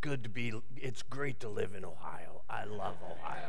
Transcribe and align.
good 0.00 0.22
to 0.22 0.28
be, 0.28 0.52
it's 0.76 1.02
great 1.02 1.40
to 1.40 1.48
live 1.48 1.74
in 1.74 1.84
Ohio. 1.84 2.42
I 2.48 2.64
love 2.64 2.96
Ohio. 3.02 3.48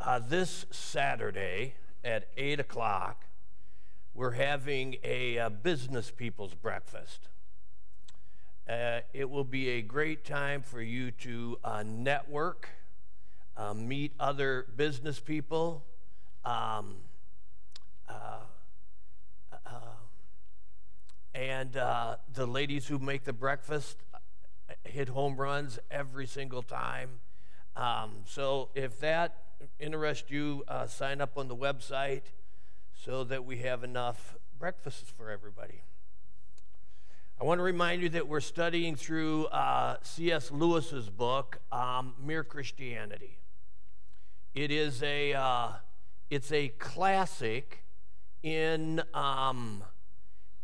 Uh, 0.00 0.20
this 0.20 0.64
Saturday 0.70 1.74
at 2.04 2.28
8 2.36 2.60
o'clock, 2.60 3.24
we're 4.14 4.32
having 4.32 4.96
a 5.02 5.38
uh, 5.38 5.48
business 5.48 6.12
people's 6.12 6.54
breakfast. 6.54 7.28
Uh, 8.68 9.00
it 9.12 9.28
will 9.28 9.44
be 9.44 9.70
a 9.70 9.82
great 9.82 10.24
time 10.24 10.62
for 10.62 10.80
you 10.80 11.10
to 11.10 11.58
uh, 11.64 11.82
network, 11.84 12.68
uh, 13.56 13.74
meet 13.74 14.12
other 14.20 14.66
business 14.76 15.18
people. 15.18 15.84
Um, 16.44 16.96
uh, 18.08 18.38
and 21.38 21.76
uh, 21.76 22.16
the 22.34 22.46
ladies 22.46 22.88
who 22.88 22.98
make 22.98 23.22
the 23.22 23.32
breakfast 23.32 24.02
uh, 24.12 24.18
hit 24.82 25.08
home 25.08 25.36
runs 25.36 25.78
every 25.88 26.26
single 26.26 26.62
time. 26.62 27.20
Um, 27.76 28.22
so 28.26 28.70
if 28.74 28.98
that 28.98 29.36
interests 29.78 30.32
you, 30.32 30.64
uh, 30.66 30.88
sign 30.88 31.20
up 31.20 31.38
on 31.38 31.46
the 31.46 31.54
website 31.54 32.22
so 32.92 33.22
that 33.22 33.44
we 33.44 33.58
have 33.58 33.84
enough 33.84 34.36
breakfasts 34.58 35.12
for 35.16 35.30
everybody. 35.30 35.82
I 37.40 37.44
want 37.44 37.60
to 37.60 37.62
remind 37.62 38.02
you 38.02 38.08
that 38.08 38.26
we're 38.26 38.40
studying 38.40 38.96
through 38.96 39.46
uh, 39.46 39.98
C.S. 40.02 40.50
Lewis's 40.50 41.08
book, 41.08 41.60
um, 41.70 42.14
Mere 42.20 42.42
Christianity. 42.42 43.38
It 44.56 44.72
is 44.72 45.04
a 45.04 45.34
uh, 45.34 45.68
it's 46.30 46.50
a 46.50 46.68
classic 46.80 47.84
in 48.42 49.02
um, 49.14 49.84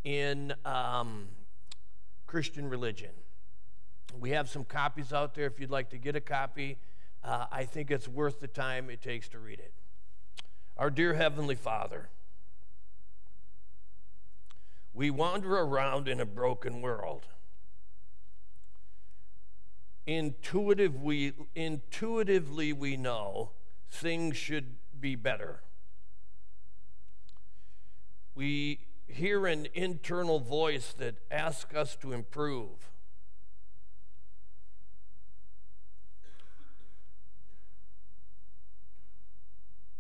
in 0.05 0.55
um, 0.65 1.29
Christian 2.27 2.69
religion. 2.69 3.11
We 4.19 4.31
have 4.31 4.49
some 4.49 4.65
copies 4.65 5.13
out 5.13 5.35
there 5.35 5.47
if 5.47 5.59
you'd 5.59 5.71
like 5.71 5.91
to 5.91 5.99
get 5.99 6.15
a 6.15 6.21
copy. 6.21 6.79
Uh, 7.25 7.47
I 7.51 7.65
think 7.65 7.91
it's 7.91 8.07
worth 8.07 8.41
the 8.41 8.47
time 8.47 8.91
it 8.91 9.03
takes 9.03 9.29
to 9.31 9.39
read 9.39 9.59
it. 9.59 9.73
Our 10.77 10.91
dear 10.91 11.15
Heavenly 11.15 11.55
Father, 11.55 12.11
we 14.93 15.11
wander 15.11 15.57
around 15.57 16.07
in 16.07 16.21
a 16.21 16.27
broken 16.27 16.83
world. 16.83 17.27
Intuitively, 20.07 21.33
intuitively, 21.55 22.73
we 22.73 22.97
know 22.97 23.51
things 23.89 24.37
should 24.37 24.77
be 25.01 25.17
better. 25.17 25.63
We 28.35 28.81
hear 29.07 29.47
an 29.47 29.69
internal 29.75 30.41
voice 30.41 30.93
that 30.99 31.17
asks 31.31 31.75
us 31.75 31.97
to 31.97 32.13
improve. 32.13 32.91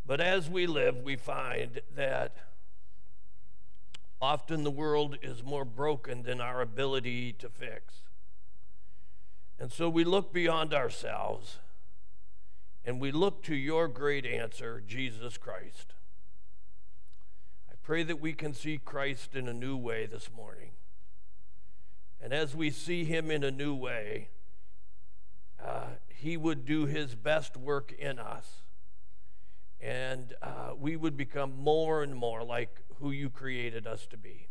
But 0.06 0.20
as 0.20 0.50
we 0.50 0.66
live, 0.66 1.02
we 1.02 1.16
find 1.16 1.80
that 1.94 2.36
often 4.20 4.62
the 4.62 4.70
world 4.70 5.16
is 5.22 5.42
more 5.42 5.64
broken 5.64 6.22
than 6.22 6.40
our 6.40 6.60
ability 6.60 7.32
to 7.34 7.48
fix. 7.48 8.02
And 9.58 9.72
so 9.72 9.88
we 9.88 10.04
look 10.04 10.32
beyond 10.32 10.74
ourselves 10.74 11.58
and 12.84 13.00
we 13.00 13.12
look 13.12 13.42
to 13.44 13.54
your 13.54 13.88
great 13.88 14.26
answer, 14.26 14.82
Jesus 14.86 15.38
Christ. 15.38 15.93
Pray 17.84 18.02
that 18.02 18.18
we 18.18 18.32
can 18.32 18.54
see 18.54 18.78
Christ 18.78 19.36
in 19.36 19.46
a 19.46 19.52
new 19.52 19.76
way 19.76 20.06
this 20.06 20.30
morning. 20.34 20.70
And 22.18 22.32
as 22.32 22.56
we 22.56 22.70
see 22.70 23.04
him 23.04 23.30
in 23.30 23.44
a 23.44 23.50
new 23.50 23.74
way, 23.74 24.30
uh, 25.62 25.88
he 26.08 26.38
would 26.38 26.64
do 26.64 26.86
his 26.86 27.14
best 27.14 27.58
work 27.58 27.92
in 27.92 28.18
us. 28.18 28.62
And 29.82 30.32
uh, 30.40 30.70
we 30.78 30.96
would 30.96 31.14
become 31.14 31.58
more 31.58 32.02
and 32.02 32.16
more 32.16 32.42
like 32.42 32.80
who 33.00 33.10
you 33.10 33.28
created 33.28 33.86
us 33.86 34.06
to 34.06 34.16
be. 34.16 34.48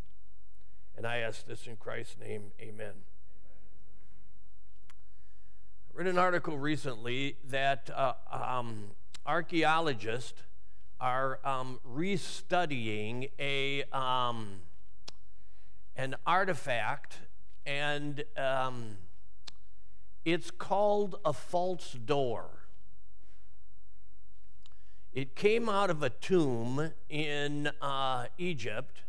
And 0.95 1.07
I 1.07 1.17
ask 1.17 1.47
this 1.47 1.65
in 1.65 1.77
Christ's 1.77 2.19
name, 2.19 2.51
amen. 2.61 2.93
I 5.89 5.97
read 5.97 6.05
an 6.05 6.19
article 6.19 6.59
recently 6.59 7.37
that 7.49 7.89
uh, 7.95 8.13
um, 8.31 8.91
archaeologists 9.25 10.43
are 11.03 11.37
um, 11.43 11.81
restudying 11.85 13.29
a, 13.37 13.83
um, 13.91 14.61
an 15.97 16.15
artifact, 16.25 17.17
and 17.65 18.23
um, 18.37 18.95
it's 20.23 20.49
called 20.49 21.19
a 21.25 21.33
false 21.33 21.91
door. 21.91 22.45
It 25.13 25.35
came 25.35 25.67
out 25.67 25.89
of 25.89 26.01
a 26.03 26.09
tomb 26.09 26.93
in 27.09 27.69
uh, 27.81 28.27
Egypt, 28.37 29.01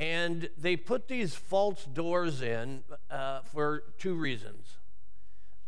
and 0.00 0.50
they 0.58 0.74
put 0.74 1.06
these 1.06 1.36
false 1.36 1.84
doors 1.84 2.42
in 2.42 2.82
uh, 3.08 3.42
for 3.42 3.84
two 3.98 4.14
reasons. 4.14 4.78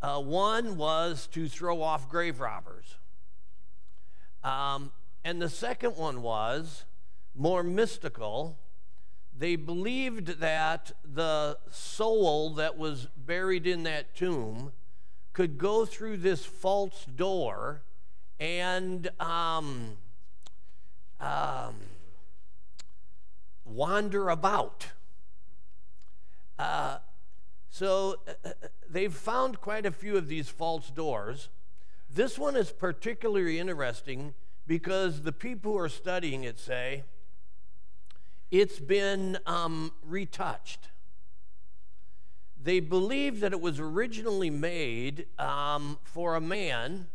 Uh, 0.03 0.21
one 0.21 0.76
was 0.76 1.28
to 1.28 1.48
throw 1.48 1.82
off 1.82 2.09
grave 2.09 2.41
robbers. 2.41 2.97
Um, 4.44 4.92
and 5.25 5.41
the 5.41 5.48
second 5.48 5.97
one 5.97 6.22
was 6.22 6.84
more 7.34 7.62
mystical. 7.62 8.58
They 9.36 9.56
believed 9.56 10.41
that 10.41 10.92
the 11.04 11.58
soul 11.70 12.50
that 12.54 12.76
was 12.76 13.08
buried 13.16 13.66
in 13.66 13.84
that 13.84 14.14
tomb 14.14 14.72
could 15.32 15.58
go 15.58 15.86
through 15.86 16.19
this 16.19 16.44
false 16.44 17.04
door 17.04 17.82
and 18.38 19.08
um, 19.20 19.97
um, 21.20 21.76
wander 23.64 24.28
about. 24.28 24.88
Uh, 26.59 26.98
so 27.70 28.16
uh, 28.28 28.48
uh 28.48 28.53
they've 28.88 29.14
found 29.14 29.60
quite 29.60 29.86
a 29.86 29.91
few 29.91 30.16
of 30.16 30.28
these 30.28 30.48
false 30.48 30.91
doors. 30.91 31.48
This 32.14 32.38
one 32.38 32.56
is 32.56 32.70
particularly 32.70 33.58
interesting 33.58 34.34
because 34.66 35.22
the 35.22 35.32
people 35.32 35.72
who 35.72 35.78
are 35.78 35.88
studying 35.88 36.44
it 36.44 36.58
say 36.58 37.04
it's 38.50 38.78
been 38.78 39.38
um, 39.46 39.92
retouched. 40.02 40.90
They 42.62 42.80
believe 42.80 43.40
that 43.40 43.52
it 43.52 43.62
was 43.62 43.80
originally 43.80 44.50
made 44.50 45.24
um, 45.38 45.98
for 46.02 46.34
a 46.34 46.40
man, 46.40 47.06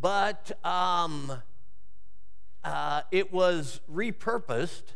but 0.00 0.52
um, 0.64 1.42
uh, 2.62 3.02
it 3.10 3.32
was 3.32 3.80
repurposed 3.92 4.94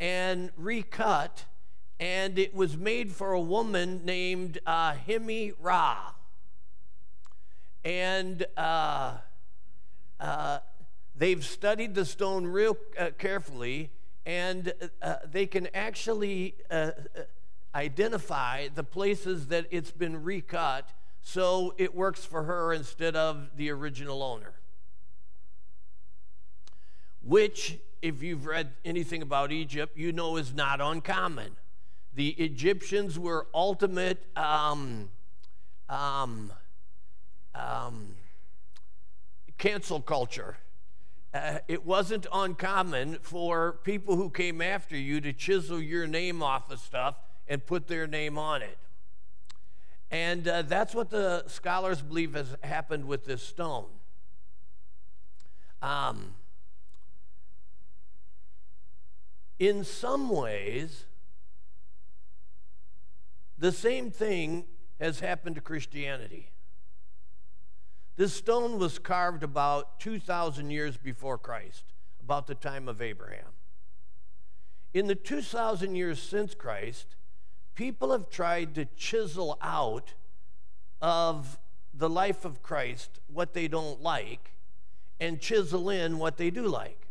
and 0.00 0.50
recut, 0.56 1.44
and 2.00 2.36
it 2.36 2.52
was 2.52 2.76
made 2.76 3.12
for 3.12 3.30
a 3.30 3.40
woman 3.40 4.04
named 4.04 4.58
uh, 4.66 4.94
Hemi 5.06 5.52
Ra. 5.60 6.14
And 7.84 8.44
uh, 8.56 9.14
uh, 10.20 10.58
they've 11.16 11.44
studied 11.44 11.94
the 11.94 12.04
stone 12.04 12.46
real 12.46 12.76
uh, 12.98 13.10
carefully, 13.18 13.90
and 14.26 14.72
uh, 15.00 15.16
they 15.30 15.46
can 15.46 15.68
actually 15.74 16.54
uh, 16.70 16.74
uh, 16.74 16.90
identify 17.74 18.68
the 18.68 18.84
places 18.84 19.46
that 19.48 19.66
it's 19.70 19.90
been 19.90 20.22
recut 20.22 20.88
so 21.22 21.74
it 21.76 21.94
works 21.94 22.24
for 22.24 22.44
her 22.44 22.72
instead 22.72 23.14
of 23.14 23.50
the 23.56 23.70
original 23.70 24.22
owner. 24.22 24.54
Which, 27.22 27.78
if 28.00 28.22
you've 28.22 28.46
read 28.46 28.70
anything 28.84 29.20
about 29.20 29.52
Egypt, 29.52 29.96
you 29.96 30.12
know 30.12 30.36
is 30.36 30.54
not 30.54 30.80
uncommon. 30.80 31.56
The 32.14 32.30
Egyptians 32.30 33.18
were 33.18 33.46
ultimate 33.52 34.24
um, 34.36 35.10
um, 35.88 36.52
um, 37.58 38.14
cancel 39.58 40.00
culture. 40.00 40.56
Uh, 41.34 41.58
it 41.68 41.84
wasn't 41.84 42.26
uncommon 42.32 43.18
for 43.20 43.80
people 43.84 44.16
who 44.16 44.30
came 44.30 44.62
after 44.62 44.96
you 44.96 45.20
to 45.20 45.32
chisel 45.32 45.80
your 45.80 46.06
name 46.06 46.42
off 46.42 46.70
of 46.70 46.78
stuff 46.78 47.16
and 47.46 47.64
put 47.66 47.86
their 47.86 48.06
name 48.06 48.38
on 48.38 48.62
it. 48.62 48.78
And 50.10 50.48
uh, 50.48 50.62
that's 50.62 50.94
what 50.94 51.10
the 51.10 51.44
scholars 51.48 52.00
believe 52.00 52.34
has 52.34 52.56
happened 52.62 53.04
with 53.04 53.26
this 53.26 53.42
stone. 53.42 53.86
Um, 55.82 56.34
in 59.58 59.84
some 59.84 60.30
ways, 60.30 61.04
the 63.58 63.72
same 63.72 64.10
thing 64.10 64.64
has 64.98 65.20
happened 65.20 65.56
to 65.56 65.60
Christianity. 65.60 66.50
This 68.18 68.34
stone 68.34 68.80
was 68.80 68.98
carved 68.98 69.44
about 69.44 70.00
2,000 70.00 70.70
years 70.70 70.96
before 70.96 71.38
Christ, 71.38 71.84
about 72.20 72.48
the 72.48 72.54
time 72.56 72.88
of 72.88 73.00
Abraham. 73.00 73.52
In 74.92 75.06
the 75.06 75.14
2,000 75.14 75.94
years 75.94 76.20
since 76.20 76.52
Christ, 76.52 77.14
people 77.76 78.10
have 78.10 78.28
tried 78.28 78.74
to 78.74 78.86
chisel 78.96 79.56
out 79.62 80.14
of 81.00 81.60
the 81.94 82.10
life 82.10 82.44
of 82.44 82.60
Christ 82.60 83.20
what 83.28 83.52
they 83.52 83.68
don't 83.68 84.02
like 84.02 84.50
and 85.20 85.40
chisel 85.40 85.88
in 85.88 86.18
what 86.18 86.38
they 86.38 86.50
do 86.50 86.66
like. 86.66 87.06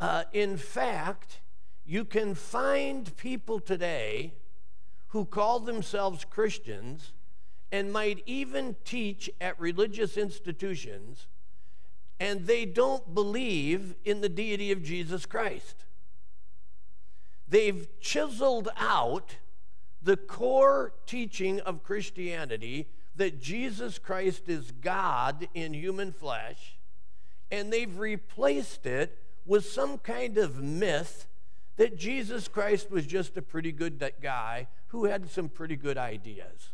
Uh, 0.00 0.24
in 0.32 0.56
fact, 0.56 1.38
you 1.86 2.04
can 2.04 2.34
find 2.34 3.16
people 3.16 3.60
today 3.60 4.32
who 5.10 5.24
call 5.24 5.60
themselves 5.60 6.24
Christians 6.24 7.12
and 7.72 7.90
might 7.90 8.22
even 8.26 8.76
teach 8.84 9.30
at 9.40 9.58
religious 9.58 10.18
institutions, 10.18 11.26
and 12.20 12.46
they 12.46 12.66
don't 12.66 13.14
believe 13.14 13.94
in 14.04 14.20
the 14.20 14.28
deity 14.28 14.70
of 14.70 14.82
Jesus 14.82 15.24
Christ. 15.24 15.86
They've 17.48 17.88
chiseled 17.98 18.68
out 18.76 19.36
the 20.02 20.18
core 20.18 20.92
teaching 21.06 21.60
of 21.60 21.82
Christianity 21.82 22.88
that 23.16 23.40
Jesus 23.40 23.98
Christ 23.98 24.48
is 24.48 24.70
God 24.70 25.48
in 25.54 25.72
human 25.72 26.12
flesh, 26.12 26.78
and 27.50 27.72
they've 27.72 27.98
replaced 27.98 28.84
it 28.84 29.18
with 29.46 29.64
some 29.64 29.98
kind 29.98 30.36
of 30.36 30.62
myth 30.62 31.26
that 31.76 31.96
Jesus 31.96 32.48
Christ 32.48 32.90
was 32.90 33.06
just 33.06 33.36
a 33.38 33.42
pretty 33.42 33.72
good 33.72 34.12
guy 34.20 34.68
who 34.88 35.06
had 35.06 35.30
some 35.30 35.48
pretty 35.48 35.76
good 35.76 35.96
ideas. 35.96 36.72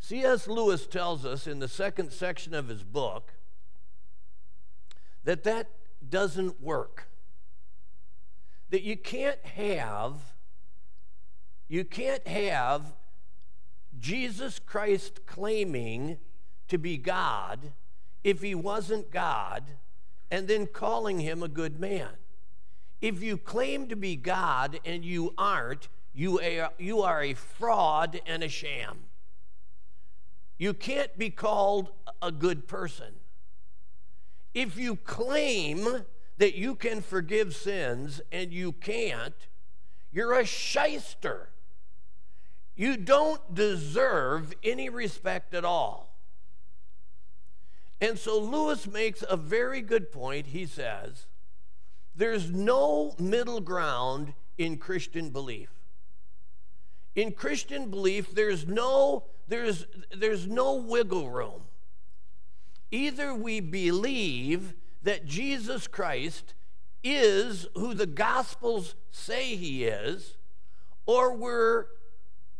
C.S. 0.00 0.48
Lewis 0.48 0.86
tells 0.86 1.24
us 1.24 1.46
in 1.46 1.60
the 1.60 1.68
second 1.68 2.12
section 2.12 2.54
of 2.54 2.68
his 2.68 2.82
book 2.82 3.34
that 5.24 5.44
that 5.44 5.70
doesn't 6.08 6.60
work. 6.60 7.08
That 8.70 8.82
you 8.82 8.96
can't 8.96 9.44
have 9.44 10.14
you 11.68 11.84
can't 11.84 12.26
have 12.26 12.94
Jesus 13.96 14.58
Christ 14.58 15.24
claiming 15.24 16.18
to 16.66 16.78
be 16.78 16.96
God 16.96 17.72
if 18.24 18.42
he 18.42 18.56
wasn't 18.56 19.12
God 19.12 19.62
and 20.32 20.48
then 20.48 20.66
calling 20.66 21.20
him 21.20 21.44
a 21.44 21.48
good 21.48 21.78
man. 21.78 22.08
If 23.00 23.22
you 23.22 23.38
claim 23.38 23.86
to 23.88 23.94
be 23.94 24.16
God 24.16 24.80
and 24.84 25.04
you 25.04 25.32
aren't, 25.38 25.88
you 26.12 26.40
are, 26.40 26.72
you 26.76 27.02
are 27.02 27.22
a 27.22 27.34
fraud 27.34 28.20
and 28.26 28.42
a 28.42 28.48
sham. 28.48 29.04
You 30.60 30.74
can't 30.74 31.16
be 31.16 31.30
called 31.30 31.88
a 32.20 32.30
good 32.30 32.68
person. 32.68 33.14
If 34.52 34.76
you 34.76 34.94
claim 34.94 36.04
that 36.36 36.54
you 36.54 36.74
can 36.74 37.00
forgive 37.00 37.56
sins 37.56 38.20
and 38.30 38.52
you 38.52 38.72
can't, 38.72 39.34
you're 40.12 40.38
a 40.38 40.44
shyster. 40.44 41.48
You 42.76 42.98
don't 42.98 43.54
deserve 43.54 44.52
any 44.62 44.90
respect 44.90 45.54
at 45.54 45.64
all. 45.64 46.14
And 47.98 48.18
so 48.18 48.38
Lewis 48.38 48.86
makes 48.86 49.24
a 49.30 49.38
very 49.38 49.80
good 49.80 50.12
point. 50.12 50.48
He 50.48 50.66
says, 50.66 51.24
There's 52.14 52.50
no 52.50 53.14
middle 53.18 53.62
ground 53.62 54.34
in 54.58 54.76
Christian 54.76 55.30
belief. 55.30 55.70
In 57.14 57.32
Christian 57.32 57.90
belief, 57.90 58.34
there's 58.34 58.66
no, 58.66 59.24
there's, 59.48 59.86
there's 60.16 60.46
no 60.46 60.74
wiggle 60.74 61.28
room. 61.30 61.62
Either 62.90 63.34
we 63.34 63.60
believe 63.60 64.74
that 65.02 65.26
Jesus 65.26 65.86
Christ 65.86 66.54
is 67.02 67.66
who 67.74 67.94
the 67.94 68.06
Gospels 68.06 68.94
say 69.10 69.56
he 69.56 69.84
is, 69.84 70.36
or 71.06 71.34
we're 71.34 71.86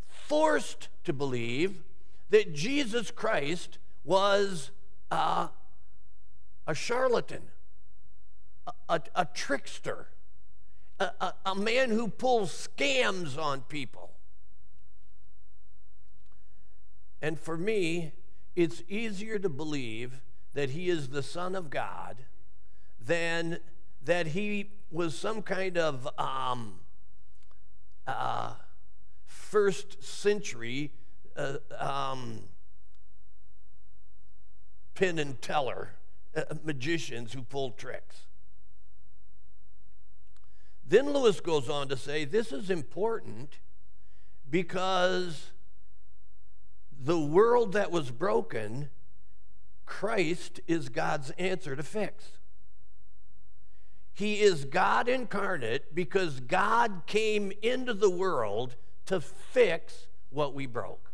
forced 0.08 0.88
to 1.04 1.12
believe 1.12 1.82
that 2.30 2.54
Jesus 2.54 3.10
Christ 3.10 3.78
was 4.04 4.70
uh, 5.10 5.48
a 6.66 6.74
charlatan, 6.74 7.42
a, 8.66 8.72
a, 8.88 9.02
a 9.14 9.24
trickster, 9.26 10.08
a, 10.98 11.32
a 11.44 11.54
man 11.54 11.90
who 11.90 12.08
pulls 12.08 12.68
scams 12.68 13.36
on 13.36 13.62
people. 13.62 14.10
And 17.22 17.38
for 17.38 17.56
me, 17.56 18.12
it's 18.56 18.82
easier 18.88 19.38
to 19.38 19.48
believe 19.48 20.22
that 20.54 20.70
he 20.70 20.88
is 20.88 21.08
the 21.08 21.22
Son 21.22 21.54
of 21.54 21.70
God 21.70 22.24
than 23.00 23.58
that 24.04 24.28
he 24.28 24.70
was 24.90 25.16
some 25.16 25.42
kind 25.42 25.78
of 25.78 26.08
um, 26.18 26.80
uh, 28.06 28.54
first 29.24 30.02
century 30.02 30.92
uh, 31.36 31.56
um, 31.78 32.40
Penn 34.94 35.18
and 35.18 35.40
Teller 35.40 35.90
uh, 36.36 36.42
magicians 36.64 37.32
who 37.32 37.42
pulled 37.42 37.78
tricks. 37.78 38.26
Then 40.86 41.12
Lewis 41.12 41.40
goes 41.40 41.68
on 41.68 41.88
to 41.88 41.96
say 41.96 42.24
this 42.24 42.52
is 42.52 42.68
important 42.68 43.58
because 44.50 45.52
the 47.02 47.18
world 47.18 47.72
that 47.72 47.90
was 47.90 48.10
broken, 48.10 48.90
Christ 49.86 50.60
is 50.68 50.90
God's 50.90 51.30
answer 51.32 51.74
to 51.74 51.82
fix. 51.82 52.32
He 54.12 54.40
is 54.40 54.66
God 54.66 55.08
incarnate 55.08 55.94
because 55.94 56.40
God 56.40 57.02
came 57.06 57.52
into 57.62 57.94
the 57.94 58.10
world 58.10 58.76
to 59.06 59.20
fix 59.20 60.08
what 60.28 60.54
we 60.54 60.66
broke. 60.66 61.10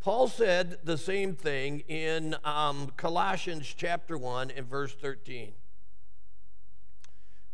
Paul 0.00 0.28
said 0.28 0.78
the 0.84 0.98
same 0.98 1.34
thing 1.34 1.80
in 1.88 2.36
um, 2.44 2.92
Colossians 2.96 3.74
chapter 3.74 4.18
1 4.18 4.50
and 4.50 4.66
verse 4.66 4.94
13. 4.94 5.52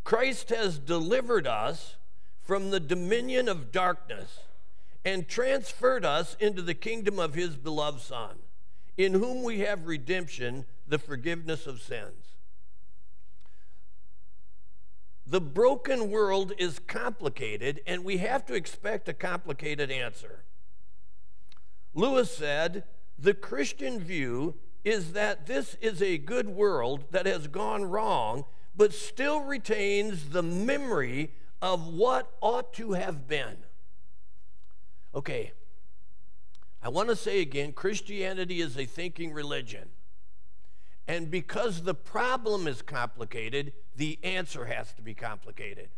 Christ 0.03 0.51
has 0.51 0.79
delivered 0.79 1.47
us 1.47 1.97
from 2.43 2.71
the 2.71 2.81
dominion 2.81 3.49
of 3.49 3.73
darkness 3.73 4.41
and 5.05 5.29
transferred 5.29 6.05
us 6.05 6.37
into 6.41 6.63
the 6.63 6.75
kingdom 6.75 7.19
of 7.19 7.35
his 7.35 7.57
beloved 7.57 8.01
Son, 8.01 8.37
in 8.97 9.15
whom 9.15 9.43
we 9.43 9.61
have 9.61 9.87
redemption, 9.87 10.65
the 10.87 10.99
forgiveness 10.99 11.67
of 11.67 11.83
sins. 11.83 12.35
The 15.27 15.41
broken 15.41 16.11
world 16.11 16.53
is 16.59 16.79
complicated, 16.79 17.81
and 17.87 18.05
we 18.05 18.19
have 18.19 18.45
to 18.47 18.55
expect 18.55 19.09
a 19.09 19.15
complicated 19.15 19.91
answer. 19.91 20.45
Lewis 21.95 22.35
said, 22.37 22.85
The 23.19 23.35
Christian 23.35 24.01
view 24.01 24.57
is 24.85 25.13
that 25.13 25.47
this 25.47 25.77
is 25.81 26.03
a 26.03 26.19
good 26.19 26.49
world 26.49 27.05
that 27.11 27.25
has 27.27 27.49
gone 27.49 27.85
wrong, 27.85 28.45
but 28.77 28.93
still 28.93 29.41
retains 29.41 30.31
the 30.31 30.43
memory 30.43 31.31
of 31.63 31.87
what 31.87 32.31
ought 32.43 32.75
to 32.75 32.93
have 32.93 33.27
been. 33.27 33.57
Okay, 35.15 35.53
I 36.83 36.89
want 36.89 37.09
to 37.09 37.17
say 37.17 37.41
again 37.41 37.73
Christianity 37.73 38.61
is 38.61 38.77
a 38.77 38.85
thinking 38.85 39.33
religion. 39.33 39.91
And 41.07 41.31
because 41.31 41.83
the 41.83 41.95
problem 41.95 42.67
is 42.67 42.83
complicated, 42.83 43.73
the 43.95 44.19
answer 44.23 44.65
has 44.65 44.93
to 44.95 45.03
be 45.03 45.15
complicated. 45.15 45.91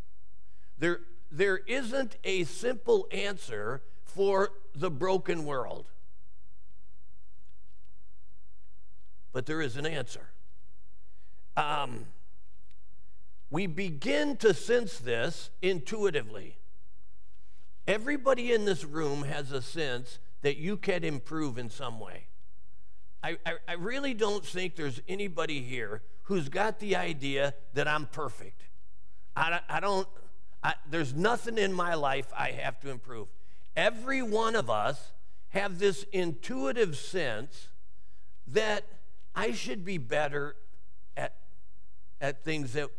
There, 0.78 1.00
there 1.30 1.58
isn't 1.58 2.16
a 2.25 2.44
simple 2.44 3.06
answer 3.11 3.82
for 4.04 4.50
the 4.75 4.90
broken 4.90 5.44
world, 5.44 5.87
but 9.32 9.46
there 9.46 9.61
is 9.61 9.76
an 9.76 9.87
answer. 9.87 10.28
Um, 11.56 12.06
we 13.50 13.66
begin 13.66 14.37
to 14.38 14.52
sense 14.52 14.99
this 14.99 15.50
intuitively. 15.62 16.58
Everybody 17.87 18.52
in 18.52 18.64
this 18.64 18.85
room 18.85 19.23
has 19.23 19.52
a 19.52 19.62
sense 19.62 20.19
that 20.43 20.57
you 20.57 20.76
can 20.76 21.05
improve 21.05 21.59
in 21.59 21.71
some 21.71 22.00
way. 22.00 22.26
I, 23.23 23.37
I, 23.45 23.52
I 23.69 23.73
really 23.75 24.14
don't 24.14 24.45
think 24.45 24.76
there's 24.76 25.00
anybody 25.09 25.62
here 25.62 26.02
who's 26.25 26.49
got 26.49 26.81
the 26.81 26.97
idea 26.97 27.55
that 27.75 27.87
I'm 27.87 28.07
perfect. 28.07 28.62
I, 29.37 29.61
I 29.69 29.81
don't, 29.81 30.09
I, 30.62 30.75
there's 30.90 31.14
nothing 31.14 31.59
in 31.59 31.73
my 31.73 31.95
life 31.95 32.26
I 32.37 32.50
have 32.50 32.81
to 32.81 32.90
improve. 32.90 33.28
Every 33.76 34.23
one 34.23 34.57
of 34.57 34.71
us 34.71 35.12
have 35.50 35.78
this 35.78 36.05
intuitive 36.12 36.97
sense 36.97 37.69
that 38.49 38.85
I 39.35 39.52
should 39.52 39.85
be 39.85 39.99
better 39.99 40.57
at, 41.16 41.35
at 42.21 42.43
things 42.43 42.73
that 42.73 42.90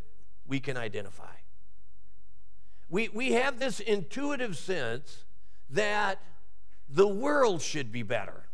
we 0.46 0.60
can 0.60 0.76
identify. 0.76 1.37
We, 2.90 3.08
we 3.08 3.32
have 3.32 3.58
this 3.58 3.80
intuitive 3.80 4.56
sense 4.56 5.24
that 5.70 6.20
the 6.88 7.06
world 7.06 7.60
should 7.60 7.92
be 7.92 8.02
better. 8.02 8.44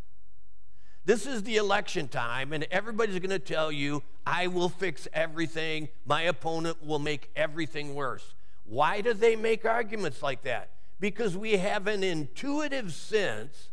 This 1.05 1.27
is 1.27 1.43
the 1.43 1.57
election 1.57 2.09
time, 2.09 2.53
and 2.53 2.67
everybody's 2.71 3.19
going 3.19 3.31
to 3.31 3.39
tell 3.39 3.71
you, 3.71 4.03
I 4.27 4.47
will 4.47 4.71
fix 4.71 5.07
everything. 5.13 5.89
My 6.07 6.23
opponent 6.23 6.85
will 6.85 6.99
make 6.99 7.31
everything 7.37 7.95
worse. 7.95 8.35
Why 8.65 9.03
do 9.03 9.13
they 9.13 9.37
make 9.37 9.67
arguments 9.67 10.23
like 10.23 10.43
that? 10.45 10.71
Because 10.99 11.37
we 11.37 11.59
have 11.59 11.87
an 11.87 12.03
intuitive 12.03 12.93
sense 12.93 13.69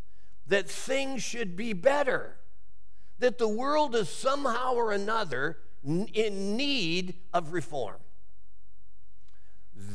that 0.48 0.70
things 0.70 1.24
should 1.24 1.56
be 1.56 1.72
better, 1.72 2.36
that 3.20 3.38
the 3.38 3.48
world 3.48 3.96
is 3.96 4.10
somehow 4.10 4.74
or 4.74 4.92
another 4.92 5.58
in 5.84 6.58
need 6.58 7.16
of 7.34 7.54
reform. 7.54 7.98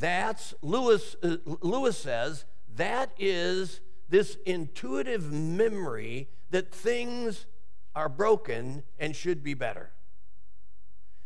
That's, 0.01 0.55
Lewis, 0.63 1.17
uh, 1.23 1.37
Lewis 1.45 1.97
says, 1.99 2.45
that 2.77 3.11
is 3.19 3.81
this 4.09 4.37
intuitive 4.45 5.33
memory 5.33 6.29
that 6.51 6.73
things 6.73 7.47
are 7.95 8.09
broken 8.09 8.83
and 8.99 9.17
should 9.17 9.43
be 9.43 9.55
better. 9.55 9.91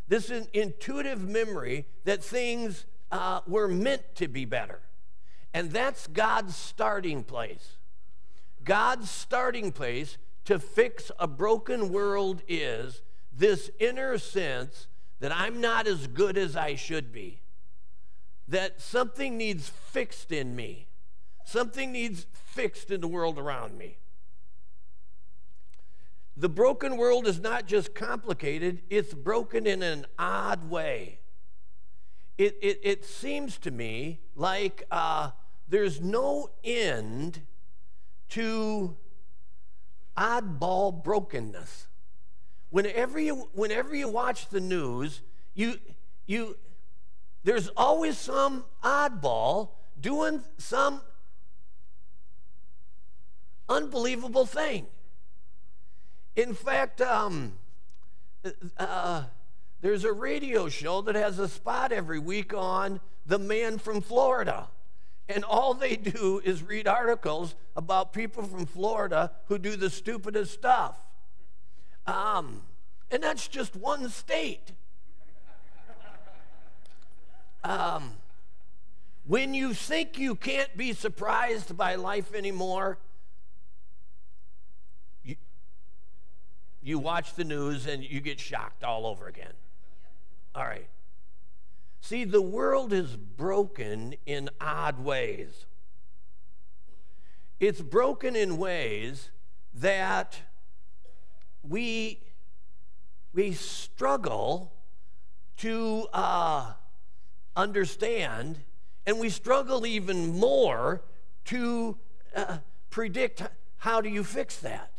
This 0.08 0.30
is 0.30 0.46
intuitive 0.52 1.28
memory 1.28 1.86
that 2.04 2.22
things 2.22 2.84
uh, 3.10 3.40
were 3.46 3.68
meant 3.68 4.14
to 4.16 4.28
be 4.28 4.44
better. 4.44 4.80
And 5.52 5.70
that's 5.70 6.06
God's 6.06 6.54
starting 6.54 7.24
place. 7.24 7.76
God's 8.64 9.10
starting 9.10 9.72
place 9.72 10.18
to 10.44 10.58
fix 10.58 11.10
a 11.18 11.26
broken 11.26 11.92
world 11.92 12.42
is 12.48 13.02
this 13.32 13.70
inner 13.78 14.18
sense 14.18 14.86
that 15.20 15.32
I'm 15.34 15.60
not 15.60 15.86
as 15.86 16.06
good 16.06 16.36
as 16.36 16.56
I 16.56 16.74
should 16.74 17.12
be, 17.12 17.40
that 18.50 18.80
something 18.80 19.38
needs 19.38 19.68
fixed 19.68 20.32
in 20.32 20.54
me, 20.54 20.88
something 21.44 21.92
needs 21.92 22.26
fixed 22.32 22.90
in 22.90 23.00
the 23.00 23.08
world 23.08 23.38
around 23.38 23.78
me. 23.78 23.96
The 26.36 26.48
broken 26.48 26.96
world 26.96 27.26
is 27.26 27.40
not 27.40 27.66
just 27.66 27.94
complicated, 27.94 28.82
it's 28.90 29.14
broken 29.14 29.66
in 29.66 29.82
an 29.82 30.06
odd 30.18 30.68
way. 30.68 31.20
It, 32.38 32.56
it, 32.60 32.80
it 32.82 33.04
seems 33.04 33.56
to 33.58 33.70
me 33.70 34.20
like 34.34 34.84
uh, 34.90 35.30
there's 35.68 36.00
no 36.00 36.50
end 36.64 37.42
to 38.30 38.96
oddball 40.16 41.04
brokenness. 41.04 41.86
Whenever 42.70 43.20
you, 43.20 43.48
whenever 43.52 43.94
you 43.94 44.08
watch 44.08 44.48
the 44.48 44.60
news, 44.60 45.22
you, 45.54 45.78
you, 46.26 46.56
there's 47.44 47.68
always 47.76 48.18
some 48.18 48.64
oddball 48.82 49.70
doing 50.00 50.42
some 50.58 51.00
unbelievable 53.68 54.46
thing. 54.46 54.86
In 56.36 56.54
fact, 56.54 57.00
um, 57.00 57.54
uh, 58.78 59.24
there's 59.80 60.04
a 60.04 60.12
radio 60.12 60.68
show 60.68 61.00
that 61.02 61.14
has 61.14 61.38
a 61.38 61.48
spot 61.48 61.92
every 61.92 62.18
week 62.18 62.52
on 62.52 63.00
the 63.26 63.38
man 63.38 63.78
from 63.78 64.00
Florida. 64.00 64.68
And 65.28 65.44
all 65.44 65.74
they 65.74 65.96
do 65.96 66.40
is 66.44 66.62
read 66.62 66.88
articles 66.88 67.54
about 67.76 68.12
people 68.12 68.42
from 68.42 68.66
Florida 68.66 69.30
who 69.46 69.58
do 69.58 69.76
the 69.76 69.88
stupidest 69.88 70.52
stuff. 70.52 70.98
Um, 72.06 72.62
and 73.10 73.22
that's 73.22 73.46
just 73.46 73.76
one 73.76 74.08
state. 74.08 74.72
Um, 77.62 78.12
when 79.26 79.54
you 79.54 79.74
think 79.74 80.18
you 80.18 80.34
can't 80.34 80.76
be 80.76 80.92
surprised 80.92 81.76
by 81.76 81.94
life 81.94 82.34
anymore, 82.34 82.98
you, 85.22 85.36
you 86.82 86.98
watch 86.98 87.34
the 87.34 87.44
news 87.44 87.86
and 87.86 88.02
you 88.02 88.20
get 88.20 88.40
shocked 88.40 88.82
all 88.82 89.06
over 89.06 89.28
again. 89.28 89.52
All 90.54 90.64
right. 90.64 90.88
See, 92.00 92.24
the 92.24 92.42
world 92.42 92.92
is 92.92 93.16
broken 93.16 94.14
in 94.26 94.48
odd 94.60 94.98
ways. 95.04 95.66
It's 97.60 97.82
broken 97.82 98.34
in 98.34 98.56
ways 98.56 99.30
that 99.74 100.40
we, 101.62 102.20
we 103.34 103.52
struggle 103.52 104.72
to 105.58 106.08
uh, 106.14 106.72
understand, 107.56 108.58
and 109.06 109.18
we 109.18 109.28
struggle 109.28 109.86
even 109.86 110.38
more 110.38 111.02
to 111.46 111.96
uh, 112.34 112.58
predict 112.90 113.42
how 113.78 114.00
do 114.00 114.08
you 114.08 114.22
fix 114.22 114.56
that. 114.58 114.90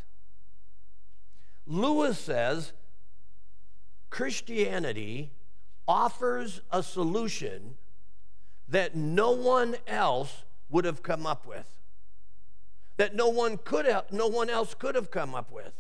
Lewis 1.68 2.20
says 2.20 2.74
Christianity 4.10 5.32
offers 5.88 6.62
a 6.72 6.84
solution 6.84 7.76
that 8.68 8.96
no 8.96 9.32
one 9.32 9.76
else 9.88 10.44
would 10.70 10.86
have 10.86 11.04
come 11.04 11.26
up 11.26 11.46
with 11.46 11.66
that 12.98 13.16
no 13.16 13.30
one 13.30 13.58
could 13.58 13.86
have, 13.86 14.06
no 14.12 14.28
one 14.28 14.50
else 14.50 14.76
could 14.76 14.94
have 14.94 15.10
come 15.10 15.34
up 15.34 15.52
with 15.52 15.74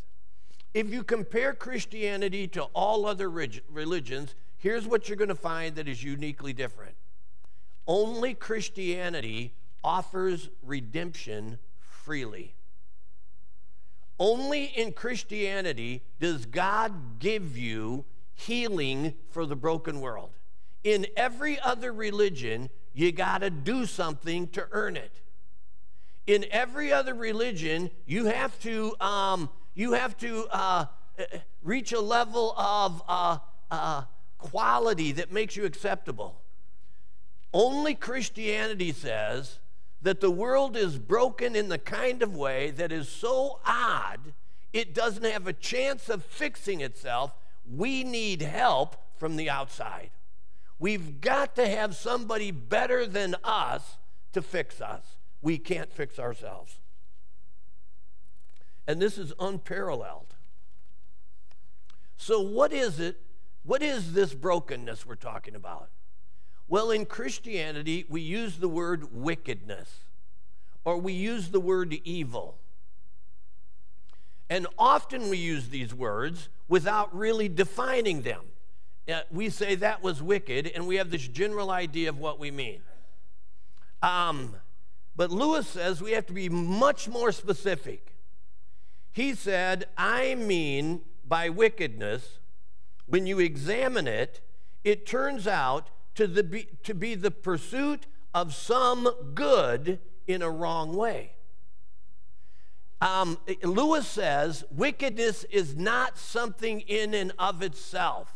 if 0.74 0.90
you 0.90 1.04
compare 1.04 1.54
christianity 1.54 2.48
to 2.48 2.63
all 2.74 3.06
other 3.06 3.30
religions 3.30 4.34
here's 4.62 4.88
what 4.88 5.08
you're 5.08 5.18
going 5.18 5.27
to 5.27 5.36
find 5.36 5.75
that 5.75 5.88
is 5.88 6.03
uniquely 6.03 6.53
different 6.53 6.96
only 7.88 8.34
christianity 8.34 9.53
offers 9.84 10.50
redemption 10.63 11.58
freely 11.80 12.56
only 14.20 14.65
in 14.65 14.91
christianity 14.91 16.01
does 16.20 16.46
god 16.46 17.20
give 17.20 17.58
you 17.58 18.06
healing 18.41 19.13
for 19.30 19.46
the 19.46 19.56
broken 19.56 20.01
world. 20.01 20.32
In 20.84 21.06
every 21.15 21.60
other 21.60 21.94
religion, 21.94 22.70
you 22.94 23.12
got 23.12 23.39
to 23.39 23.50
do 23.50 23.86
something 23.86 24.48
to 24.50 24.68
earn 24.72 24.98
it. 24.98 25.22
In 26.27 26.46
every 26.51 26.91
other 26.91 27.13
religion, 27.13 27.91
you 28.06 28.25
have 28.25 28.60
to 28.62 28.96
um, 29.00 29.50
you 29.74 29.94
have 29.94 30.18
to 30.18 30.48
uh, 30.51 30.86
reach 31.63 31.94
a 31.94 32.00
level 32.00 32.53
of 32.58 33.03
uh, 33.08 33.38
uh, 33.70 34.03
quality 34.41 35.12
that 35.13 35.31
makes 35.31 35.55
you 35.55 35.65
acceptable. 35.65 36.41
Only 37.53 37.95
Christianity 37.95 38.91
says 38.91 39.60
that 40.01 40.19
the 40.19 40.31
world 40.31 40.75
is 40.75 40.98
broken 40.98 41.55
in 41.55 41.69
the 41.69 41.77
kind 41.77 42.21
of 42.24 42.36
way 42.36 42.71
that 42.71 42.91
is 42.91 43.07
so 43.07 43.60
odd 43.65 44.33
it 44.74 44.93
doesn't 44.93 45.25
have 45.25 45.48
a 45.48 45.53
chance 45.53 46.10
of 46.10 46.24
fixing 46.24 46.81
itself 46.81 47.33
we 47.69 48.03
need 48.03 48.41
help 48.41 48.95
from 49.17 49.36
the 49.36 49.50
outside. 49.50 50.10
We've 50.79 51.21
got 51.21 51.55
to 51.57 51.67
have 51.67 51.95
somebody 51.95 52.51
better 52.51 53.05
than 53.05 53.36
us 53.43 53.98
to 54.33 54.41
fix 54.41 54.81
us. 54.81 55.03
We 55.41 55.57
can't 55.57 55.93
fix 55.93 56.17
ourselves. 56.17 56.79
And 58.88 59.00
this 59.00 59.17
is 59.17 59.31
unparalleled. 59.39 60.33
So, 62.17 62.41
what 62.41 62.74
is 62.74 63.00
it? 63.00 63.19
What 63.63 63.84
is 63.84 64.13
this 64.13 64.34
brokenness 64.34 65.06
we're 65.06 65.15
talking 65.15 65.56
about? 65.56 65.89
Well, 66.68 66.91
in 66.91 67.06
Christianity, 67.06 68.06
we 68.10 68.22
use 68.22 68.58
the 68.58 68.70
word 68.70 69.13
wickedness 69.13 70.06
or 70.84 70.98
we 70.98 71.13
use 71.13 71.50
the 71.50 71.60
word 71.60 71.94
evil. 72.03 72.58
And 74.50 74.68
often 74.77 75.30
we 75.30 75.38
use 75.38 75.70
these 75.70 75.94
words 75.94 76.50
without 76.68 77.15
really 77.15 77.48
defining 77.48 78.22
them. 78.22 78.41
Uh, 79.12 79.22
we 79.32 79.50
say 79.50 79.75
that 79.75 80.03
was 80.03 80.22
wicked, 80.22 80.72
and 80.74 80.88
we 80.88 80.98
have 80.98 81.10
this 81.10 81.27
general 81.27 81.72
idea 81.72 82.10
of 82.10 82.20
what 82.20 82.39
we 82.39 82.51
mean. 82.51 82.82
Um, 84.01 84.56
but 85.15 85.32
Lewis 85.32 85.68
says 85.68 86.01
we 86.01 86.12
have 86.12 86.25
to 86.27 86.34
be 86.34 86.50
much 86.50 87.08
more 87.08 87.32
specific. 87.32 88.15
He 89.12 89.36
said, 89.36 89.86
I 89.98 90.36
mean 90.36 91.01
by 91.27 91.50
wickedness, 91.50 92.39
when 93.12 93.27
you 93.27 93.39
examine 93.39 94.08
it, 94.08 94.39
it 94.86 95.06
turns 95.06 95.46
out 95.46 95.89
to, 96.15 96.27
the, 96.27 96.65
to 96.84 96.94
be 96.94 97.13
the 97.13 97.30
pursuit 97.30 98.08
of 98.34 98.53
some 98.53 99.10
good 99.36 100.00
in 100.27 100.41
a 100.41 100.50
wrong 100.50 100.96
way. 100.96 101.34
Um, 103.01 103.38
Lewis 103.63 104.08
says 104.08 104.63
wickedness 104.72 105.44
is 105.46 105.75
not 105.75 106.18
something 106.18 106.80
in 106.82 107.13
and 107.13 107.34
of 107.38 107.62
itself, 107.62 108.34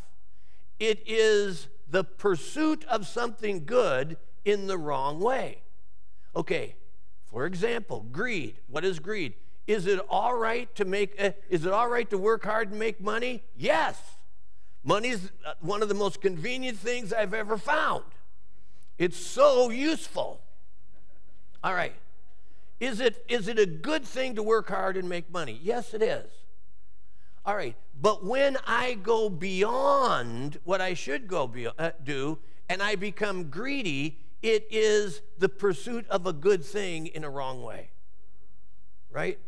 it 0.78 1.02
is 1.06 1.68
the 1.88 2.04
pursuit 2.04 2.84
of 2.84 3.06
something 3.06 3.64
good 3.64 4.18
in 4.44 4.66
the 4.66 4.76
wrong 4.76 5.20
way. 5.20 5.62
Okay, 6.34 6.74
for 7.24 7.46
example, 7.46 8.04
greed. 8.12 8.58
What 8.66 8.84
is 8.84 8.98
greed? 8.98 9.34
Is 9.66 9.86
it 9.86 10.00
all 10.10 10.34
right 10.34 10.72
to 10.74 10.84
make? 10.84 11.14
Uh, 11.18 11.30
is 11.48 11.64
it 11.64 11.72
all 11.72 11.88
right 11.88 12.10
to 12.10 12.18
work 12.18 12.44
hard 12.44 12.70
and 12.70 12.78
make 12.78 13.00
money? 13.00 13.42
Yes. 13.56 14.15
Money 14.86 15.08
is 15.08 15.32
uh, 15.44 15.54
one 15.60 15.82
of 15.82 15.88
the 15.88 15.94
most 15.94 16.20
convenient 16.20 16.78
things 16.78 17.12
I've 17.12 17.34
ever 17.34 17.58
found. 17.58 18.04
It's 18.98 19.18
so 19.18 19.68
useful. 19.68 20.40
All 21.62 21.74
right. 21.74 21.92
Is 22.78 23.00
it, 23.00 23.24
is 23.28 23.48
it 23.48 23.58
a 23.58 23.66
good 23.66 24.04
thing 24.04 24.36
to 24.36 24.44
work 24.44 24.68
hard 24.68 24.96
and 24.96 25.08
make 25.08 25.28
money? 25.30 25.58
Yes, 25.60 25.92
it 25.92 26.02
is. 26.02 26.30
All 27.44 27.56
right, 27.56 27.74
but 28.00 28.24
when 28.24 28.56
I 28.66 28.94
go 28.94 29.28
beyond 29.28 30.58
what 30.64 30.80
I 30.80 30.94
should 30.94 31.28
go 31.28 31.46
be, 31.46 31.66
uh, 31.66 31.90
do 32.02 32.38
and 32.68 32.82
I 32.82 32.96
become 32.96 33.50
greedy, 33.50 34.18
it 34.42 34.66
is 34.70 35.22
the 35.38 35.48
pursuit 35.48 36.06
of 36.08 36.26
a 36.26 36.32
good 36.32 36.64
thing 36.64 37.06
in 37.06 37.22
a 37.22 37.30
wrong 37.30 37.62
way. 37.62 37.90
Right? 39.10 39.38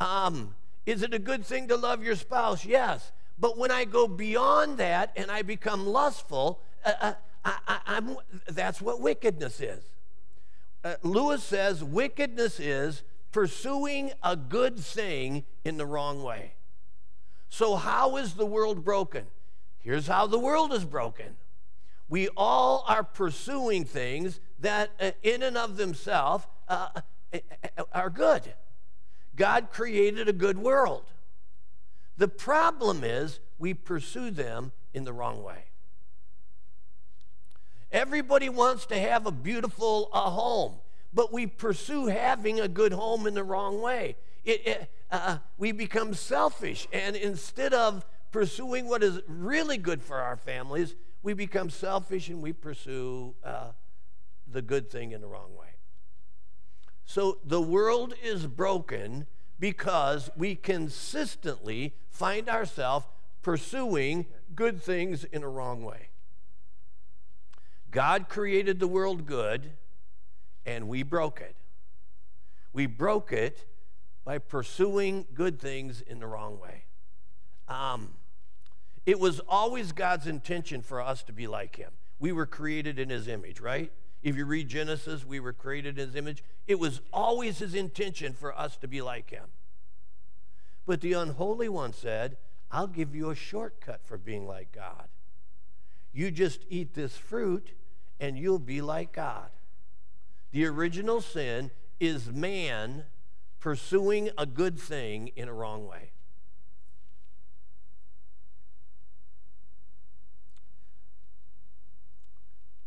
Um, 0.00 0.54
is 0.86 1.02
it 1.02 1.12
a 1.12 1.18
good 1.18 1.44
thing 1.44 1.68
to 1.68 1.76
love 1.76 2.02
your 2.02 2.16
spouse? 2.16 2.64
Yes. 2.64 3.12
But 3.40 3.56
when 3.56 3.70
I 3.70 3.84
go 3.84 4.06
beyond 4.06 4.78
that 4.78 5.12
and 5.16 5.30
I 5.30 5.42
become 5.42 5.86
lustful, 5.86 6.60
uh, 6.84 6.92
uh, 7.00 7.14
I, 7.44 8.16
that's 8.48 8.82
what 8.82 9.00
wickedness 9.00 9.60
is. 9.60 9.82
Uh, 10.84 10.94
Lewis 11.02 11.42
says 11.42 11.82
wickedness 11.82 12.60
is 12.60 13.02
pursuing 13.32 14.12
a 14.22 14.36
good 14.36 14.78
thing 14.78 15.44
in 15.64 15.78
the 15.78 15.86
wrong 15.86 16.22
way. 16.22 16.52
So, 17.48 17.76
how 17.76 18.16
is 18.16 18.34
the 18.34 18.46
world 18.46 18.84
broken? 18.84 19.26
Here's 19.80 20.06
how 20.06 20.26
the 20.26 20.38
world 20.38 20.72
is 20.72 20.84
broken. 20.84 21.36
We 22.08 22.28
all 22.36 22.84
are 22.86 23.02
pursuing 23.02 23.84
things 23.84 24.40
that, 24.60 24.90
uh, 25.00 25.12
in 25.22 25.42
and 25.42 25.56
of 25.56 25.76
themselves, 25.76 26.44
uh, 26.68 26.88
uh, 27.32 27.38
are 27.92 28.10
good. 28.10 28.54
God 29.36 29.68
created 29.70 30.28
a 30.28 30.32
good 30.32 30.58
world. 30.58 31.04
The 32.20 32.28
problem 32.28 33.02
is 33.02 33.40
we 33.58 33.74
pursue 33.74 34.30
them 34.30 34.72
in 34.94 35.04
the 35.04 35.12
wrong 35.12 35.42
way. 35.42 35.64
Everybody 37.90 38.48
wants 38.48 38.86
to 38.86 38.98
have 38.98 39.26
a 39.26 39.32
beautiful 39.32 40.10
uh, 40.12 40.30
home 40.30 40.76
but 41.12 41.32
we 41.32 41.46
pursue 41.46 42.06
having 42.06 42.60
a 42.60 42.68
good 42.68 42.92
home 42.92 43.26
in 43.26 43.34
the 43.34 43.42
wrong 43.42 43.80
way. 43.80 44.16
It, 44.44 44.66
it, 44.66 44.90
uh, 45.10 45.38
we 45.58 45.72
become 45.72 46.14
selfish, 46.14 46.86
and 46.92 47.16
instead 47.16 47.74
of 47.74 48.04
pursuing 48.30 48.86
what 48.88 49.02
is 49.02 49.20
really 49.26 49.76
good 49.76 50.02
for 50.02 50.18
our 50.18 50.36
families, 50.36 50.94
we 51.22 51.34
become 51.34 51.68
selfish 51.68 52.28
and 52.28 52.40
we 52.40 52.52
pursue 52.52 53.34
uh, 53.44 53.72
the 54.50 54.62
good 54.62 54.90
thing 54.90 55.12
in 55.12 55.20
the 55.20 55.26
wrong 55.26 55.54
way. 55.58 55.66
So 57.04 57.38
the 57.44 57.60
world 57.60 58.14
is 58.22 58.46
broken 58.46 59.26
because 59.60 60.30
we 60.36 60.56
consistently 60.56 61.94
find 62.08 62.48
ourselves 62.48 63.06
pursuing 63.42 64.26
good 64.56 64.82
things 64.82 65.24
in 65.24 65.42
a 65.42 65.48
wrong 65.48 65.84
way. 65.84 66.08
God 67.90 68.28
created 68.28 68.80
the 68.80 68.88
world 68.88 69.26
good 69.26 69.72
and 70.66 70.88
we 70.88 71.02
broke 71.02 71.40
it. 71.40 71.54
We 72.72 72.86
broke 72.86 73.32
it 73.32 73.66
by 74.24 74.38
pursuing 74.38 75.26
good 75.34 75.60
things 75.60 76.00
in 76.00 76.20
the 76.20 76.26
wrong 76.26 76.58
way. 76.58 76.84
Um, 77.68 78.14
it 79.06 79.18
was 79.18 79.40
always 79.48 79.92
God's 79.92 80.26
intention 80.26 80.82
for 80.82 81.00
us 81.00 81.22
to 81.24 81.32
be 81.32 81.46
like 81.46 81.76
Him. 81.76 81.92
We 82.18 82.32
were 82.32 82.46
created 82.46 82.98
in 82.98 83.10
His 83.10 83.28
image, 83.28 83.60
right? 83.60 83.90
If 84.22 84.36
you 84.36 84.44
read 84.44 84.68
Genesis, 84.68 85.24
we 85.24 85.40
were 85.40 85.52
created 85.52 85.98
in 85.98 86.06
His 86.08 86.16
image. 86.16 86.44
It 86.66 86.78
was 86.78 87.00
always 87.12 87.58
His 87.58 87.74
intention 87.74 88.32
for 88.34 88.56
us 88.58 88.76
to 88.78 88.88
be 88.88 89.00
like 89.00 89.30
Him. 89.30 89.46
But 90.86 91.00
the 91.00 91.14
unholy 91.14 91.68
one 91.68 91.92
said, 91.92 92.36
I'll 92.70 92.86
give 92.86 93.14
you 93.14 93.30
a 93.30 93.34
shortcut 93.34 94.00
for 94.04 94.18
being 94.18 94.46
like 94.46 94.72
God. 94.72 95.08
You 96.12 96.30
just 96.30 96.64
eat 96.68 96.94
this 96.94 97.16
fruit 97.16 97.72
and 98.18 98.38
you'll 98.38 98.58
be 98.58 98.80
like 98.80 99.12
God. 99.12 99.50
The 100.52 100.66
original 100.66 101.20
sin 101.20 101.70
is 101.98 102.30
man 102.30 103.04
pursuing 103.60 104.30
a 104.36 104.46
good 104.46 104.78
thing 104.78 105.28
in 105.36 105.48
a 105.48 105.52
wrong 105.52 105.86
way. 105.86 106.10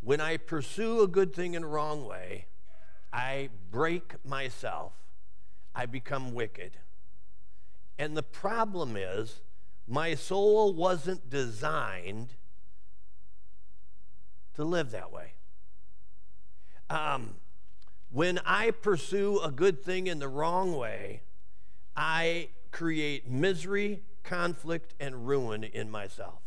When 0.04 0.20
I 0.20 0.36
pursue 0.38 1.02
a 1.02 1.08
good 1.08 1.34
thing 1.34 1.54
in 1.54 1.64
a 1.64 1.68
wrong 1.68 2.06
way, 2.06 2.48
I 3.14 3.50
break 3.72 4.16
myself. 4.26 4.94
I 5.74 5.86
become 5.86 6.34
wicked. 6.34 6.78
And 7.98 8.18
the 8.18 8.24
problem 8.24 8.98
is, 8.98 9.42
my 9.88 10.16
soul 10.16 10.74
wasn't 10.74 11.30
designed 11.30 12.36
to 14.56 14.66
live 14.66 14.92
that 14.92 15.12
way. 15.12 15.34
Um, 16.90 17.36
when 18.12 18.40
I 18.46 18.72
pursue 18.72 19.40
a 19.40 19.52
good 19.52 19.84
thing 19.84 20.08
in 20.08 20.20
the 20.20 20.28
wrong 20.28 20.76
way, 20.76 21.22
I 21.96 22.50
create 22.72 23.30
misery, 23.30 24.04
conflict, 24.24 24.96
and 25.00 25.28
ruin 25.28 25.64
in 25.64 25.90
myself. 25.90 26.43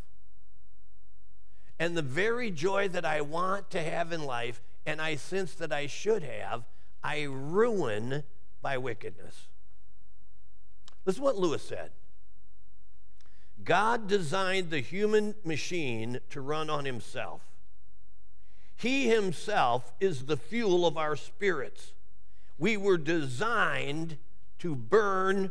And 1.78 1.96
the 1.96 2.02
very 2.02 2.50
joy 2.50 2.88
that 2.88 3.04
I 3.04 3.20
want 3.20 3.70
to 3.70 3.82
have 3.82 4.12
in 4.12 4.24
life 4.24 4.62
and 4.86 5.00
I 5.00 5.16
sense 5.16 5.54
that 5.54 5.72
I 5.72 5.86
should 5.86 6.22
have, 6.22 6.64
I 7.02 7.24
ruin 7.24 8.22
by 8.62 8.78
wickedness. 8.78 9.48
Listen 11.04 11.22
what 11.22 11.36
Lewis 11.36 11.62
said 11.62 11.90
God 13.62 14.06
designed 14.06 14.70
the 14.70 14.80
human 14.80 15.34
machine 15.44 16.20
to 16.30 16.40
run 16.40 16.70
on 16.70 16.84
himself. 16.84 17.42
He 18.76 19.08
Himself 19.08 19.92
is 20.00 20.26
the 20.26 20.36
fuel 20.36 20.86
of 20.86 20.98
our 20.98 21.16
spirits. 21.16 21.94
We 22.58 22.76
were 22.76 22.98
designed 22.98 24.18
to 24.58 24.74
burn 24.74 25.50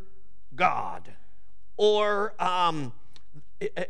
God, 0.56 1.12
or 1.76 2.34
um, 2.42 2.94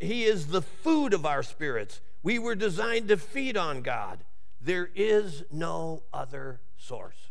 He 0.02 0.24
is 0.24 0.48
the 0.48 0.62
food 0.62 1.14
of 1.14 1.26
our 1.26 1.44
spirits. 1.44 2.02
We 2.26 2.40
were 2.40 2.56
designed 2.56 3.10
to 3.10 3.18
feed 3.18 3.56
on 3.56 3.84
God. 3.84 4.24
There 4.60 4.90
is 4.96 5.44
no 5.52 6.02
other 6.12 6.60
source. 6.76 7.30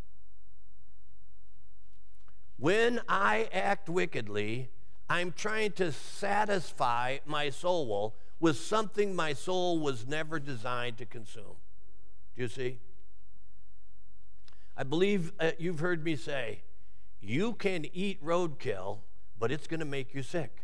When 2.61 3.01
I 3.09 3.49
act 3.53 3.89
wickedly, 3.89 4.69
I'm 5.11 5.33
trying 5.33 5.73
to 5.73 5.91
satisfy 5.91 7.19
my 7.27 7.51
soul 7.51 8.15
with 8.39 8.57
something 8.57 9.17
my 9.17 9.33
soul 9.33 9.81
was 9.81 10.07
never 10.07 10.39
designed 10.39 10.99
to 10.99 11.07
consume. 11.07 11.57
Do 12.37 12.43
you 12.43 12.49
see? 12.49 12.79
I 14.77 14.85
believe 14.85 15.33
uh, 15.41 15.51
you've 15.59 15.81
heard 15.81 16.05
me 16.05 16.15
say, 16.15 16.61
you 17.21 17.55
can 17.55 17.85
eat 17.93 18.25
roadkill, 18.25 18.99
but 19.41 19.51
it's 19.51 19.67
going 19.67 19.81
to 19.81 19.87
make 19.87 20.15
you 20.15 20.23
sick. 20.23 20.63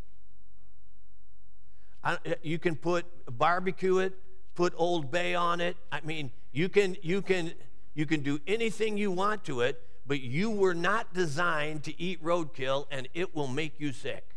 I, 2.03 2.15
uh, 2.15 2.35
you 2.43 2.59
can 2.59 2.77
put 2.77 3.07
barbecue 3.39 3.99
it, 3.99 4.15
put 4.55 4.73
Old 4.77 5.11
Bay 5.11 5.35
on 5.35 5.61
it. 5.61 5.77
I 5.93 6.01
mean, 6.03 6.31
you 6.53 6.69
can 6.69 6.97
you 7.03 7.23
can 7.23 7.53
you 7.95 8.07
can 8.07 8.23
do 8.23 8.41
anything 8.47 8.97
you 8.97 9.11
want 9.11 9.45
to 9.45 9.61
it, 9.61 9.81
but 10.07 10.21
you 10.21 10.51
were 10.51 10.75
not 10.75 11.13
designed 11.13 11.85
to 11.85 12.01
eat 12.01 12.23
roadkill, 12.23 12.87
and 12.91 13.09
it 13.15 13.35
will 13.35 13.49
make 13.49 13.79
you 13.79 13.93
sick. 13.93 14.31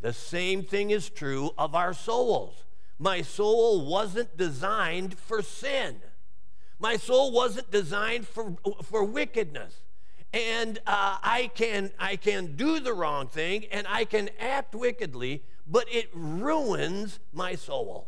The 0.00 0.12
same 0.12 0.64
thing 0.64 0.90
is 0.90 1.08
true 1.08 1.50
of 1.56 1.74
our 1.74 1.94
souls. 1.94 2.64
My 2.98 3.22
soul 3.22 3.86
wasn't 3.86 4.36
designed 4.36 5.18
for 5.18 5.42
sin. 5.42 6.00
My 6.78 6.96
soul 6.96 7.30
wasn't 7.32 7.70
designed 7.70 8.26
for, 8.26 8.56
for 8.82 9.04
wickedness. 9.04 9.80
And 10.32 10.78
uh, 10.86 11.18
I, 11.22 11.50
can, 11.54 11.92
I 11.98 12.16
can 12.16 12.56
do 12.56 12.80
the 12.80 12.92
wrong 12.92 13.28
thing 13.28 13.66
and 13.70 13.86
I 13.88 14.04
can 14.04 14.30
act 14.40 14.74
wickedly, 14.74 15.42
but 15.72 15.92
it 15.92 16.08
ruins 16.12 17.18
my 17.32 17.56
soul. 17.56 18.06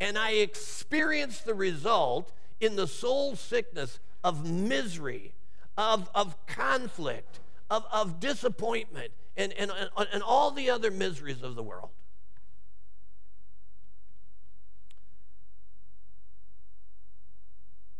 And 0.00 0.18
I 0.18 0.32
experience 0.32 1.40
the 1.40 1.54
result 1.54 2.32
in 2.60 2.74
the 2.74 2.88
soul 2.88 3.36
sickness 3.36 4.00
of 4.24 4.50
misery, 4.50 5.32
of, 5.78 6.10
of 6.12 6.34
conflict, 6.46 7.38
of, 7.70 7.84
of 7.92 8.18
disappointment, 8.18 9.12
and, 9.36 9.52
and, 9.52 9.70
and 9.96 10.22
all 10.24 10.50
the 10.50 10.70
other 10.70 10.90
miseries 10.90 11.42
of 11.42 11.54
the 11.54 11.62
world. 11.62 11.90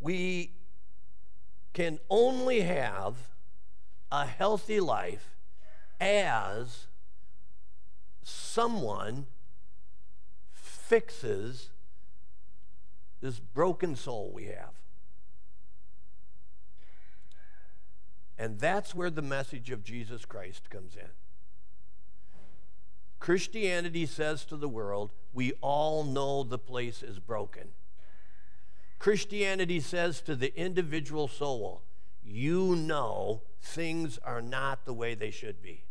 we 0.03 0.51
can 1.73 1.99
only 2.11 2.61
have 2.63 3.15
a 4.11 4.27
healthy 4.27 4.81
life 4.81 5.37
as 6.01 6.87
someone 8.23 9.27
fixes 10.53 11.71
this 13.21 13.39
broken 13.39 13.97
soul 13.97 14.31
we 14.33 14.45
have. 14.45 14.75
And 18.39 18.59
that's 18.59 18.95
where 18.95 19.11
the 19.11 19.23
message 19.23 19.71
of 19.71 19.85
Jesus 19.85 20.25
Christ 20.25 20.69
comes 20.69 20.97
in. 20.97 21.11
Christianity 23.21 24.05
says 24.05 24.45
to 24.47 24.57
the 24.57 24.69
world, 24.69 25.13
we 25.33 25.53
all 25.61 26.03
know 26.03 26.43
the 26.43 26.59
place 26.59 27.05
is 27.05 27.21
broken. 27.21 27.69
Christianity 28.99 29.79
says 29.79 30.21
to 30.23 30.35
the 30.35 30.53
individual 30.59 31.29
soul, 31.29 31.83
you 32.25 32.75
know 32.75 33.43
things 33.61 34.19
are 34.25 34.43
not 34.43 34.85
the 34.85 34.93
way 34.93 35.15
they 35.15 35.31
should 35.31 35.63
be. 35.63 35.85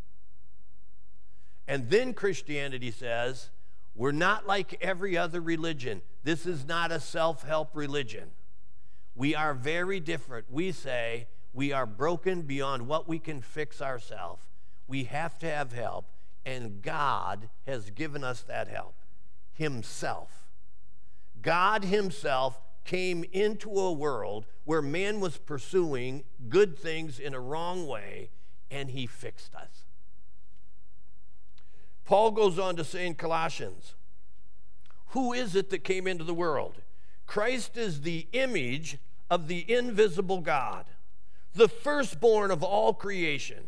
And 1.72 1.90
then 1.90 2.14
Christianity 2.14 2.92
says, 2.92 3.50
we're 3.96 4.12
not 4.12 4.46
like 4.46 4.78
every 4.82 5.18
other 5.18 5.40
religion. 5.40 6.02
This 6.22 6.46
is 6.46 6.68
not 6.68 6.92
a 6.92 7.00
self 7.00 7.44
help 7.44 7.78
religion. 7.78 8.32
We 9.16 9.36
are 9.36 9.54
very 9.54 10.02
different. 10.02 10.52
We 10.52 10.74
say 10.74 11.30
we 11.54 11.72
are 11.72 11.86
broken 11.86 12.42
beyond 12.42 12.90
what 12.90 13.08
we 13.08 13.20
can 13.20 13.42
fix 13.42 13.82
ourselves. 13.82 14.44
We 14.86 15.06
have 15.06 15.40
to 15.40 15.50
have 15.50 15.72
help, 15.72 16.12
and 16.46 16.82
God 16.82 17.48
has 17.66 17.90
given 17.90 18.22
us 18.22 18.42
that 18.42 18.68
help 18.68 18.96
Himself. 19.54 20.50
God 21.42 21.86
Himself 21.86 22.60
came 22.84 23.24
into 23.32 23.72
a 23.80 23.94
world 23.94 24.46
where 24.66 24.82
man 24.82 25.22
was 25.22 25.38
pursuing 25.38 26.26
good 26.50 26.78
things 26.78 27.18
in 27.18 27.34
a 27.34 27.40
wrong 27.40 27.88
way, 27.88 28.30
and 28.70 28.90
He 28.90 29.08
fixed 29.08 29.56
us. 29.56 29.86
Paul 32.12 32.32
goes 32.32 32.60
on 32.60 32.76
to 32.76 32.84
say 32.84 33.08
in 33.08 33.16
Colossians, 33.16 33.94
Who 35.12 35.32
is 35.32 35.56
it 35.56 35.70
that 35.70 35.86
came 35.86 36.08
into 36.08 36.26
the 36.26 36.34
world? 36.34 36.82
Christ 37.26 37.78
is 37.78 38.02
the 38.02 38.28
image 38.34 38.98
of 39.30 39.48
the 39.48 39.64
invisible 39.72 40.42
God, 40.42 40.88
the 41.56 41.70
firstborn 41.70 42.52
of 42.52 42.64
all 42.64 42.94
creation. 42.94 43.64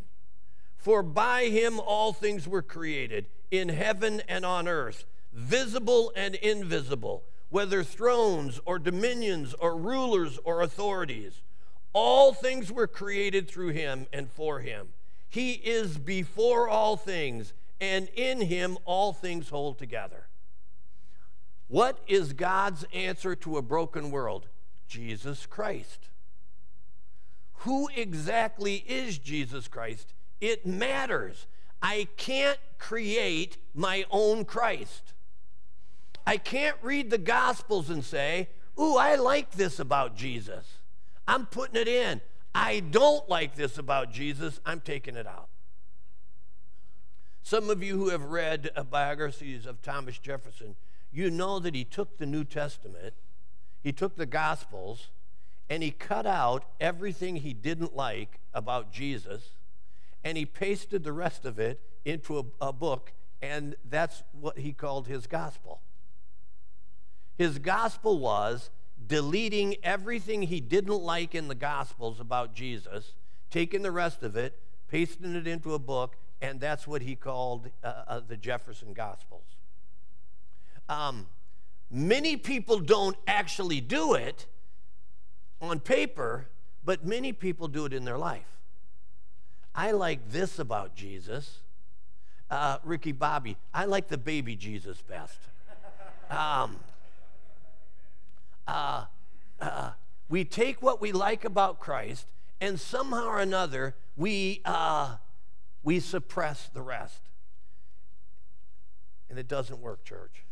For 0.76 1.02
by 1.02 1.46
him 1.46 1.80
all 1.80 2.12
things 2.12 2.46
were 2.46 2.62
created, 2.62 3.28
in 3.50 3.70
heaven 3.70 4.22
and 4.28 4.46
on 4.46 4.68
earth, 4.68 5.06
visible 5.32 6.12
and 6.14 6.36
invisible, 6.36 7.24
whether 7.48 7.82
thrones 7.82 8.60
or 8.66 8.78
dominions 8.78 9.54
or 9.54 9.78
rulers 9.78 10.38
or 10.44 10.64
authorities. 10.64 11.44
All 11.94 12.34
things 12.34 12.74
were 12.74 12.88
created 12.88 13.48
through 13.48 13.70
him 13.70 14.06
and 14.12 14.30
for 14.30 14.60
him. 14.60 14.90
He 15.30 15.54
is 15.54 15.98
before 15.98 16.68
all 16.68 16.98
things, 16.98 17.54
and 17.84 18.08
in 18.16 18.40
him 18.40 18.78
all 18.86 19.12
things 19.12 19.50
hold 19.50 19.78
together. 19.78 20.28
What 21.68 22.00
is 22.08 22.32
God's 22.32 22.86
answer 22.94 23.36
to 23.36 23.58
a 23.58 23.62
broken 23.62 24.10
world? 24.10 24.48
Jesus 24.88 25.46
Christ. 25.46 26.08
Who 27.60 27.90
exactly 27.94 28.86
is 28.88 29.18
Jesus 29.18 29.68
Christ? 29.68 30.14
It 30.40 30.66
matters. 30.66 31.48
I 31.82 32.08
can't 32.16 32.60
create 32.78 33.58
my 33.74 34.06
own 34.10 34.46
Christ. 34.46 35.14
I 36.26 36.38
can't 36.38 36.78
read 36.82 37.10
the 37.10 37.18
Gospels 37.18 37.90
and 37.90 38.04
say, 38.04 38.48
Ooh, 38.80 38.96
I 38.96 39.16
like 39.16 39.52
this 39.52 39.78
about 39.78 40.16
Jesus. 40.16 40.80
I'm 41.28 41.46
putting 41.48 41.80
it 41.82 41.90
in. 41.90 42.22
I 42.56 42.80
don't 42.80 43.28
like 43.28 43.56
this 43.56 43.78
about 43.78 44.12
Jesus. 44.12 44.62
I'm 44.66 44.80
taking 44.80 45.16
it 45.16 45.28
out. 45.28 45.50
Some 47.44 47.70
of 47.70 47.84
you 47.84 47.98
who 47.98 48.10
have 48.10 48.24
read 48.24 48.72
uh, 48.74 48.84
biographies 48.84 49.66
of 49.66 49.82
Thomas 49.82 50.18
Jefferson, 50.18 50.76
you 51.12 51.30
know 51.30 51.60
that 51.60 51.76
he 51.76 51.84
took 51.84 52.18
the 52.18 52.26
New 52.26 52.46
Testament, 52.46 53.14
he 53.84 53.92
took 53.92 54.16
the 54.16 54.26
Gospels, 54.26 55.10
and 55.70 55.84
he 55.84 55.92
cut 55.92 56.26
out 56.26 56.64
everything 56.80 57.36
he 57.36 57.54
didn't 57.54 57.96
like 57.96 58.40
about 58.54 58.94
Jesus, 58.94 59.50
and 60.24 60.38
he 60.38 60.46
pasted 60.46 61.04
the 61.04 61.12
rest 61.12 61.44
of 61.44 61.60
it 61.60 61.82
into 62.06 62.40
a, 62.40 62.68
a 62.68 62.74
book, 62.74 63.12
and 63.42 63.76
that's 63.90 64.24
what 64.40 64.60
he 64.60 64.72
called 64.72 65.08
his 65.08 65.28
gospel. 65.28 65.82
His 67.38 67.60
gospel 67.60 68.20
was 68.20 68.70
deleting 69.06 69.76
everything 69.84 70.44
he 70.44 70.62
didn't 70.62 71.02
like 71.02 71.36
in 71.36 71.50
the 71.50 71.56
Gospels 71.56 72.20
about 72.20 72.54
Jesus, 72.54 73.14
taking 73.52 73.82
the 73.82 73.92
rest 73.92 74.24
of 74.24 74.38
it, 74.38 74.58
pasting 74.88 75.36
it 75.36 75.46
into 75.46 75.74
a 75.74 75.80
book, 75.80 76.16
and 76.44 76.60
that's 76.60 76.86
what 76.86 77.02
he 77.02 77.16
called 77.16 77.70
uh, 77.84 78.04
uh, 78.06 78.22
the 78.28 78.36
Jefferson 78.36 78.94
Gospels. 78.94 79.46
Um, 80.90 81.28
many 81.90 82.36
people 82.36 82.80
don't 82.80 83.16
actually 83.26 83.80
do 83.80 84.14
it 84.14 84.46
on 85.62 85.80
paper, 85.80 86.48
but 86.84 87.06
many 87.06 87.32
people 87.32 87.70
do 87.70 87.86
it 87.86 87.94
in 87.94 88.04
their 88.04 88.18
life. 88.18 88.60
I 89.74 89.92
like 89.92 90.32
this 90.32 90.60
about 90.60 90.96
Jesus. 90.96 91.62
Uh, 92.52 92.78
Ricky 92.84 93.14
Bobby, 93.14 93.56
I 93.74 93.86
like 93.86 94.10
the 94.10 94.18
baby 94.18 94.58
Jesus 94.58 95.02
best. 95.02 95.40
Um, 96.30 96.76
uh, 98.68 99.06
uh, 99.62 99.92
we 100.30 100.44
take 100.44 100.82
what 100.82 101.00
we 101.00 101.14
like 101.14 101.46
about 101.46 101.80
Christ, 101.80 102.28
and 102.60 102.80
somehow 102.80 103.28
or 103.28 103.40
another, 103.40 103.96
we 104.18 104.62
uh, 104.66 105.16
we 105.84 106.00
suppress 106.00 106.70
the 106.74 106.82
rest. 106.82 107.22
And 109.30 109.38
it 109.38 109.48
doesn't 109.48 109.80
work, 109.80 110.04
church. 110.06 110.46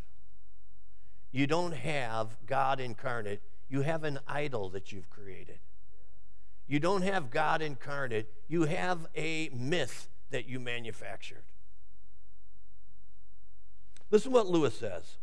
You 1.32 1.48
don't 1.48 1.74
have 1.74 2.36
God 2.46 2.80
incarnate, 2.80 3.42
you 3.70 3.82
have 3.82 4.04
an 4.04 4.20
idol 4.28 4.70
that 4.72 4.92
you've 4.92 5.10
created. 5.10 5.60
You 6.68 6.80
don't 6.80 7.04
have 7.04 7.32
God 7.32 7.62
incarnate, 7.62 8.30
you 8.48 8.64
have 8.64 9.08
a 9.16 9.50
myth 9.54 10.10
that 10.30 10.48
you 10.48 10.60
manufactured. 10.60 11.44
Listen 14.10 14.34
what 14.34 14.48
Lewis 14.48 14.78
says. 14.78 15.18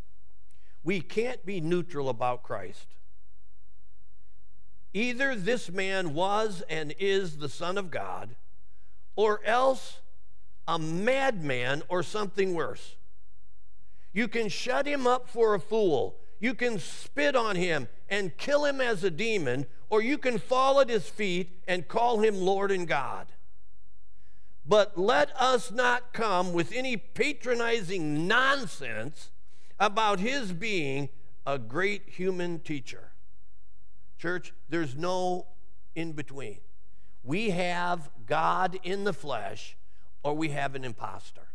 We 0.83 1.01
can't 1.01 1.44
be 1.44 1.61
neutral 1.61 2.09
about 2.09 2.42
Christ. 2.42 2.87
Either 4.94 5.35
this 5.35 5.71
man 5.71 6.14
was 6.14 6.62
and 6.71 6.94
is 6.99 7.37
the 7.37 7.49
Son 7.51 7.77
of 7.77 7.90
God 7.90 8.37
or 9.18 9.40
else 9.44 9.98
a 10.68 10.78
madman 10.78 11.83
or 11.88 12.04
something 12.04 12.54
worse. 12.54 12.94
You 14.12 14.28
can 14.28 14.48
shut 14.48 14.87
him 14.87 15.09
up 15.09 15.28
for 15.28 15.57
a 15.57 15.61
fool. 15.61 16.20
You 16.38 16.54
can 16.54 16.78
spit 16.78 17.35
on 17.35 17.57
him 17.57 17.88
and 18.09 18.37
kill 18.37 18.64
him 18.64 18.81
as 18.81 19.02
a 19.02 19.11
demon, 19.11 19.66
or 19.90 20.00
you 20.00 20.18
can 20.18 20.38
fall 20.38 20.78
at 20.78 20.88
his 20.88 21.09
feet 21.09 21.59
and 21.66 21.88
call 21.88 22.20
him 22.20 22.37
Lord 22.37 22.70
and 22.70 22.87
God. 22.87 23.33
But 24.64 24.96
let 24.96 25.33
us 25.37 25.72
not 25.72 26.12
come 26.12 26.52
with 26.52 26.70
any 26.72 26.96
patronizing 26.96 28.28
nonsense 28.28 29.31
about 29.81 30.20
his 30.20 30.52
being 30.52 31.09
a 31.44 31.59
great 31.59 32.09
human 32.09 32.61
teacher. 32.61 33.11
Church, 34.16 34.54
there's 34.68 34.94
no 34.94 35.48
in 35.96 36.12
between. 36.12 36.59
We 37.28 37.50
have 37.50 38.08
God 38.24 38.78
in 38.82 39.04
the 39.04 39.12
flesh 39.12 39.76
or 40.22 40.32
we 40.32 40.48
have 40.48 40.74
an 40.74 40.82
impostor. 40.82 41.48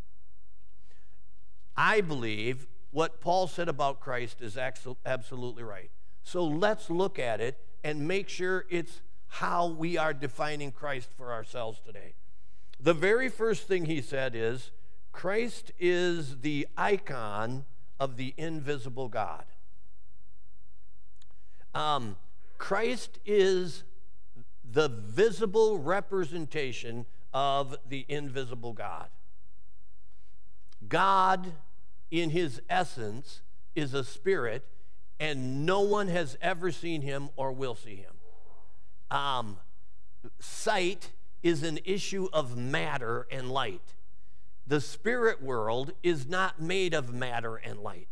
I 1.76 2.00
believe 2.00 2.68
what 2.92 3.20
Paul 3.20 3.48
said 3.48 3.68
about 3.68 3.98
Christ 3.98 4.40
is 4.40 4.56
absolutely 4.56 5.64
right. 5.64 5.90
So 6.22 6.44
let's 6.44 6.90
look 6.90 7.18
at 7.18 7.40
it 7.40 7.58
and 7.82 8.06
make 8.06 8.28
sure 8.28 8.66
it's 8.70 9.00
how 9.26 9.66
we 9.66 9.98
are 9.98 10.14
defining 10.14 10.70
Christ 10.70 11.08
for 11.16 11.32
ourselves 11.32 11.80
today. 11.84 12.14
The 12.78 12.94
very 12.94 13.28
first 13.28 13.66
thing 13.66 13.86
he 13.86 14.00
said 14.00 14.36
is 14.36 14.70
Christ 15.10 15.72
is 15.80 16.38
the 16.42 16.68
icon 16.76 17.64
of 17.98 18.16
the 18.16 18.32
invisible 18.36 19.08
God. 19.08 19.44
Um, 21.74 22.14
Christ 22.58 23.18
is 23.26 23.82
the 24.74 24.88
visible 24.88 25.78
representation 25.78 27.06
of 27.32 27.76
the 27.88 28.04
invisible 28.08 28.72
God. 28.72 29.06
God, 30.88 31.52
in 32.10 32.30
his 32.30 32.60
essence, 32.68 33.40
is 33.76 33.94
a 33.94 34.02
spirit, 34.02 34.66
and 35.20 35.64
no 35.64 35.80
one 35.80 36.08
has 36.08 36.36
ever 36.42 36.72
seen 36.72 37.02
him 37.02 37.30
or 37.36 37.52
will 37.52 37.76
see 37.76 37.94
him. 37.94 38.12
Um, 39.16 39.58
sight 40.40 41.10
is 41.44 41.62
an 41.62 41.78
issue 41.84 42.28
of 42.32 42.56
matter 42.56 43.28
and 43.30 43.50
light. 43.50 43.94
The 44.66 44.80
spirit 44.80 45.40
world 45.40 45.92
is 46.02 46.28
not 46.28 46.60
made 46.60 46.94
of 46.94 47.14
matter 47.14 47.56
and 47.56 47.78
light. 47.78 48.08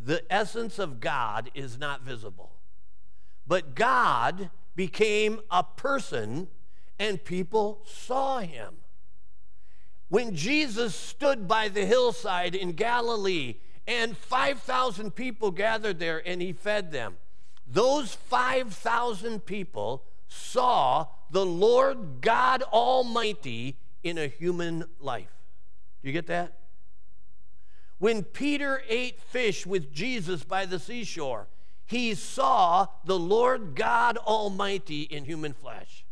The 0.00 0.22
essence 0.32 0.78
of 0.78 1.00
God 1.00 1.50
is 1.54 1.78
not 1.78 2.00
visible. 2.00 2.52
But 3.46 3.74
God 3.74 4.50
became 4.78 5.40
a 5.50 5.64
person 5.64 6.46
and 7.00 7.24
people 7.24 7.82
saw 7.84 8.38
him. 8.38 8.76
When 10.08 10.36
Jesus 10.36 10.94
stood 10.94 11.48
by 11.48 11.68
the 11.68 11.84
hillside 11.84 12.54
in 12.54 12.70
Galilee 12.74 13.56
and 13.88 14.16
5,000 14.16 15.16
people 15.16 15.50
gathered 15.50 15.98
there 15.98 16.22
and 16.24 16.40
he 16.40 16.52
fed 16.52 16.92
them, 16.92 17.16
those 17.66 18.14
5,000 18.14 19.44
people 19.44 20.04
saw 20.28 21.08
the 21.28 21.44
Lord 21.44 22.20
God 22.20 22.62
Almighty 22.62 23.78
in 24.04 24.16
a 24.16 24.28
human 24.28 24.84
life. 25.00 25.34
Do 26.02 26.08
you 26.08 26.12
get 26.12 26.28
that? 26.28 26.52
When 27.98 28.22
Peter 28.22 28.84
ate 28.88 29.20
fish 29.20 29.66
with 29.66 29.92
Jesus 29.92 30.44
by 30.44 30.66
the 30.66 30.78
seashore, 30.78 31.48
he 31.88 32.14
saw 32.14 32.86
the 33.06 33.18
Lord 33.18 33.74
God 33.74 34.18
Almighty 34.18 35.02
in 35.02 35.24
human 35.24 35.54
flesh. 35.54 36.04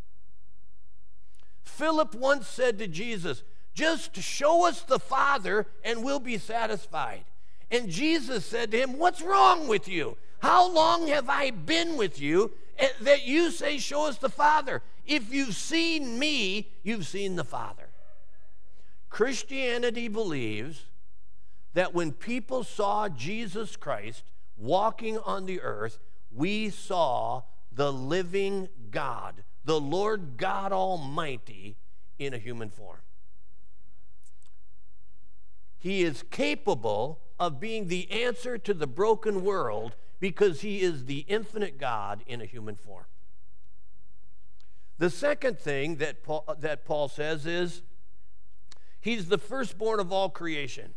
Philip 1.64 2.14
once 2.14 2.48
said 2.48 2.78
to 2.78 2.88
Jesus, 2.88 3.42
Just 3.74 4.16
show 4.16 4.66
us 4.66 4.80
the 4.80 4.98
Father 4.98 5.66
and 5.84 6.02
we'll 6.02 6.18
be 6.18 6.38
satisfied. 6.38 7.24
And 7.70 7.90
Jesus 7.90 8.46
said 8.46 8.70
to 8.70 8.78
him, 8.78 8.98
What's 8.98 9.20
wrong 9.20 9.68
with 9.68 9.86
you? 9.86 10.16
How 10.38 10.66
long 10.66 11.08
have 11.08 11.28
I 11.28 11.50
been 11.50 11.98
with 11.98 12.18
you 12.18 12.52
eh, 12.78 12.88
that 13.02 13.26
you 13.26 13.50
say, 13.50 13.76
Show 13.76 14.06
us 14.06 14.16
the 14.16 14.30
Father? 14.30 14.80
If 15.04 15.30
you've 15.30 15.54
seen 15.54 16.18
me, 16.18 16.70
you've 16.84 17.06
seen 17.06 17.36
the 17.36 17.44
Father. 17.44 17.88
Christianity 19.10 20.08
believes 20.08 20.84
that 21.74 21.92
when 21.92 22.12
people 22.12 22.64
saw 22.64 23.10
Jesus 23.10 23.76
Christ 23.76 24.22
walking 24.56 25.18
on 25.18 25.46
the 25.46 25.60
earth, 25.60 25.98
we 26.32 26.70
saw 26.70 27.42
the 27.72 27.92
living 27.92 28.68
God, 28.90 29.42
the 29.64 29.80
Lord 29.80 30.36
God 30.36 30.72
Almighty, 30.72 31.76
in 32.18 32.32
a 32.32 32.38
human 32.38 32.70
form. 32.70 33.00
He 35.78 36.02
is 36.02 36.24
capable 36.30 37.20
of 37.38 37.60
being 37.60 37.88
the 37.88 38.10
answer 38.10 38.58
to 38.58 38.74
the 38.74 38.86
broken 38.86 39.44
world 39.44 39.94
because 40.18 40.62
he 40.62 40.80
is 40.80 41.04
the 41.04 41.20
infinite 41.28 41.78
God 41.78 42.22
in 42.26 42.40
a 42.40 42.46
human 42.46 42.74
form. 42.74 43.04
The 44.98 45.10
second 45.10 45.58
thing 45.58 45.96
that 45.96 46.22
Paul, 46.22 46.44
that 46.58 46.86
Paul 46.86 47.08
says 47.08 47.44
is 47.44 47.82
he's 49.00 49.28
the 49.28 49.38
firstborn 49.38 50.00
of 50.00 50.10
all 50.10 50.30
creation. 50.30 50.94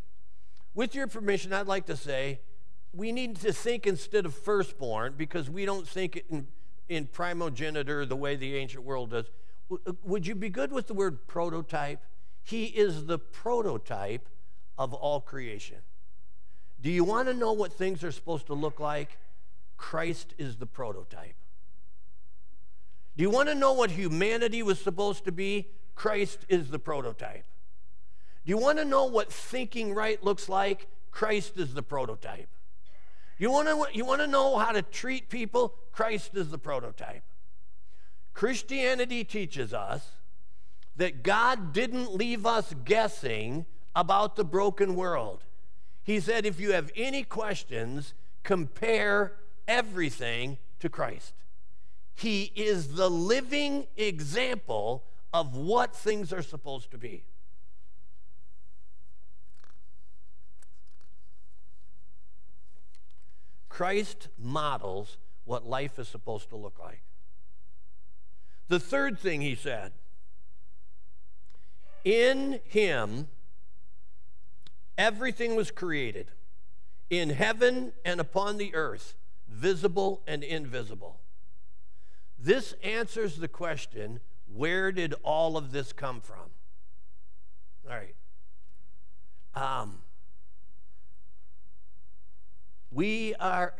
With 0.73 0.95
your 0.95 1.07
permission, 1.07 1.51
I'd 1.51 1.67
like 1.67 1.85
to 1.87 1.97
say 1.97 2.39
we 2.93 3.11
need 3.11 3.35
to 3.37 3.53
think 3.53 3.85
instead 3.85 4.25
of 4.25 4.33
firstborn 4.33 5.13
because 5.17 5.49
we 5.49 5.65
don't 5.65 5.87
think 5.87 6.23
in, 6.29 6.47
in 6.87 7.05
primogeniture 7.05 8.05
the 8.05 8.15
way 8.15 8.35
the 8.35 8.55
ancient 8.55 8.83
world 8.83 9.11
does. 9.11 9.25
Uh, 9.71 9.93
would 10.03 10.25
you 10.25 10.35
be 10.35 10.49
good 10.49 10.71
with 10.71 10.87
the 10.87 10.93
word 10.93 11.27
prototype? 11.27 12.03
He 12.43 12.65
is 12.65 13.05
the 13.05 13.19
prototype 13.19 14.27
of 14.77 14.93
all 14.93 15.21
creation. 15.21 15.77
Do 16.81 16.89
you 16.89 17.03
want 17.03 17.27
to 17.27 17.33
know 17.33 17.51
what 17.51 17.73
things 17.73 18.03
are 18.03 18.11
supposed 18.11 18.47
to 18.47 18.53
look 18.53 18.79
like? 18.79 19.17
Christ 19.77 20.33
is 20.37 20.57
the 20.57 20.65
prototype. 20.65 21.35
Do 23.15 23.23
you 23.23 23.29
want 23.29 23.49
to 23.49 23.55
know 23.55 23.73
what 23.73 23.91
humanity 23.91 24.63
was 24.63 24.79
supposed 24.79 25.25
to 25.25 25.31
be? 25.31 25.67
Christ 25.93 26.39
is 26.47 26.69
the 26.69 26.79
prototype. 26.79 27.43
Do 28.45 28.49
you 28.49 28.57
want 28.57 28.77
to 28.77 28.85
know 28.85 29.05
what 29.05 29.31
thinking 29.31 29.93
right 29.93 30.23
looks 30.23 30.47
like? 30.47 30.87
Christ 31.11 31.57
is 31.57 31.73
the 31.73 31.83
prototype. 31.83 32.47
You 33.39 33.49
want 33.49 33.67
to, 33.69 33.97
you 33.97 34.05
want 34.05 34.21
to 34.21 34.27
know 34.27 34.57
how 34.57 34.73
to 34.73 34.81
treat 34.81 35.29
people? 35.29 35.73
Christ 35.91 36.35
is 36.35 36.51
the 36.51 36.57
prototype. 36.57 37.23
Christianity 38.33 39.23
teaches 39.23 39.73
us 39.73 40.05
that 40.97 41.23
God 41.23 41.73
didn't 41.73 42.13
leave 42.13 42.45
us 42.45 42.75
guessing 42.83 43.65
about 43.95 44.35
the 44.35 44.43
broken 44.43 44.95
world. 44.95 45.45
He 46.03 46.19
said, 46.19 46.45
if 46.45 46.59
you 46.59 46.73
have 46.73 46.91
any 46.95 47.23
questions, 47.23 48.13
compare 48.43 49.33
everything 49.67 50.57
to 50.79 50.89
Christ. 50.89 51.33
He 52.15 52.51
is 52.55 52.95
the 52.95 53.09
living 53.09 53.87
example 53.95 55.05
of 55.33 55.55
what 55.55 55.95
things 55.95 56.33
are 56.33 56.41
supposed 56.41 56.91
to 56.91 56.97
be. 56.97 57.23
Christ 63.79 64.27
models 64.37 65.15
what 65.45 65.65
life 65.65 65.99
is 65.99 66.09
supposed 66.09 66.49
to 66.49 66.57
look 66.57 66.77
like. 66.79 67.01
The 68.67 68.77
third 68.77 69.17
thing 69.17 69.39
he 69.39 69.55
said 69.55 69.93
in 72.03 72.59
him, 72.65 73.29
everything 74.97 75.55
was 75.55 75.71
created 75.71 76.31
in 77.09 77.29
heaven 77.29 77.93
and 78.03 78.19
upon 78.19 78.57
the 78.57 78.75
earth, 78.75 79.15
visible 79.47 80.23
and 80.27 80.43
invisible. 80.43 81.21
This 82.37 82.73
answers 82.83 83.37
the 83.37 83.47
question 83.47 84.19
where 84.53 84.91
did 84.91 85.15
all 85.23 85.55
of 85.55 85.71
this 85.71 85.93
come 85.93 86.19
from? 86.19 86.49
All 87.89 87.95
right. 87.95 88.15
Um, 89.55 89.99
we 92.99 93.33
are 93.35 93.73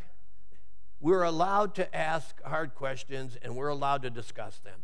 we're 1.02 1.24
allowed 1.24 1.76
to 1.76 1.94
ask 1.94 2.42
hard 2.44 2.74
questions 2.74 3.38
and 3.42 3.54
we're 3.54 3.68
allowed 3.68 4.04
to 4.04 4.10
discuss 4.10 4.60
them. 4.60 4.80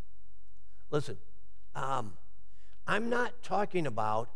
Listen, 0.92 1.18
um, 1.74 2.16
I'm 2.86 3.10
not 3.10 3.42
talking 3.44 3.88
about 3.88 4.30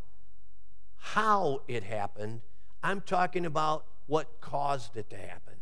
how 0.96 1.64
it 1.68 1.84
happened, 1.84 2.40
I'm 2.82 3.02
talking 3.02 3.46
about 3.46 3.84
what 4.08 4.40
caused 4.40 4.96
it 4.96 5.10
to 5.10 5.18
happen. 5.18 5.56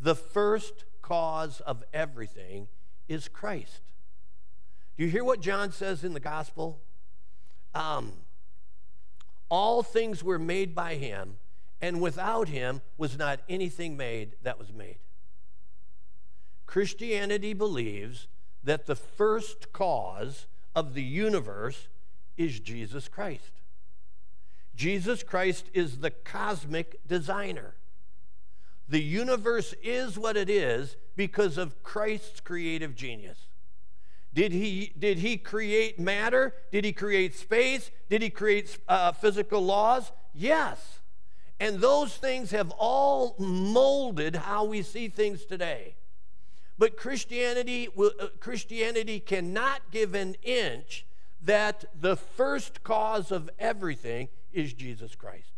The 0.00 0.14
first 0.14 0.84
cause 1.02 1.60
of 1.60 1.84
everything 1.92 2.68
is 3.06 3.28
Christ. 3.28 3.82
Do 4.96 5.04
you 5.04 5.10
hear 5.10 5.24
what 5.24 5.42
John 5.42 5.72
says 5.72 6.04
in 6.04 6.14
the 6.14 6.20
gospel? 6.20 6.80
Um, 7.74 8.12
all 9.50 9.82
things 9.82 10.24
were 10.24 10.38
made 10.38 10.74
by 10.74 10.94
him, 10.94 11.36
and 11.80 12.00
without 12.00 12.48
him 12.48 12.82
was 12.98 13.18
not 13.18 13.40
anything 13.48 13.96
made 13.96 14.36
that 14.42 14.58
was 14.58 14.72
made. 14.72 14.98
Christianity 16.66 17.52
believes 17.52 18.28
that 18.62 18.86
the 18.86 18.94
first 18.94 19.72
cause 19.72 20.46
of 20.74 20.94
the 20.94 21.02
universe 21.02 21.88
is 22.36 22.60
Jesus 22.60 23.08
Christ. 23.08 23.52
Jesus 24.76 25.22
Christ 25.22 25.66
is 25.74 25.98
the 25.98 26.10
cosmic 26.10 27.06
designer. 27.06 27.74
The 28.88 29.02
universe 29.02 29.74
is 29.82 30.18
what 30.18 30.36
it 30.36 30.48
is 30.48 30.96
because 31.16 31.58
of 31.58 31.82
Christ's 31.82 32.40
creative 32.40 32.94
genius. 32.94 33.46
Did 34.32 34.52
he, 34.52 34.92
did 34.98 35.18
he 35.18 35.36
create 35.36 35.98
matter? 35.98 36.54
Did 36.70 36.84
he 36.84 36.92
create 36.92 37.34
space? 37.34 37.90
Did 38.08 38.22
he 38.22 38.30
create 38.30 38.78
uh, 38.88 39.12
physical 39.12 39.60
laws? 39.60 40.12
Yes. 40.32 40.99
And 41.60 41.78
those 41.78 42.16
things 42.16 42.50
have 42.52 42.70
all 42.78 43.36
molded 43.38 44.34
how 44.34 44.64
we 44.64 44.80
see 44.82 45.08
things 45.08 45.44
today. 45.44 45.94
But 46.78 46.96
Christianity, 46.96 47.88
uh, 47.98 48.28
Christianity 48.40 49.20
cannot 49.20 49.82
give 49.90 50.14
an 50.14 50.36
inch 50.42 51.04
that 51.42 51.84
the 51.98 52.16
first 52.16 52.82
cause 52.82 53.30
of 53.30 53.50
everything 53.58 54.28
is 54.54 54.72
Jesus 54.72 55.14
Christ. 55.14 55.52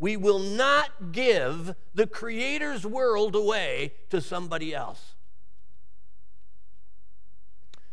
We 0.00 0.16
will 0.16 0.40
not 0.40 1.12
give 1.12 1.76
the 1.94 2.08
Creator's 2.08 2.84
world 2.84 3.36
away 3.36 3.92
to 4.10 4.20
somebody 4.20 4.74
else. 4.74 5.14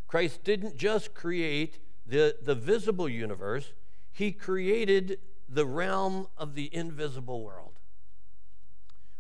Christ 0.08 0.44
didn't 0.44 0.78
just 0.78 1.14
create 1.14 1.80
the, 2.08 2.36
the 2.42 2.56
visible 2.56 3.10
universe, 3.10 3.74
He 4.12 4.32
created 4.32 5.20
the 5.48 5.66
realm 5.66 6.28
of 6.38 6.56
the 6.56 6.70
invisible 6.74 7.44
world. 7.44 7.74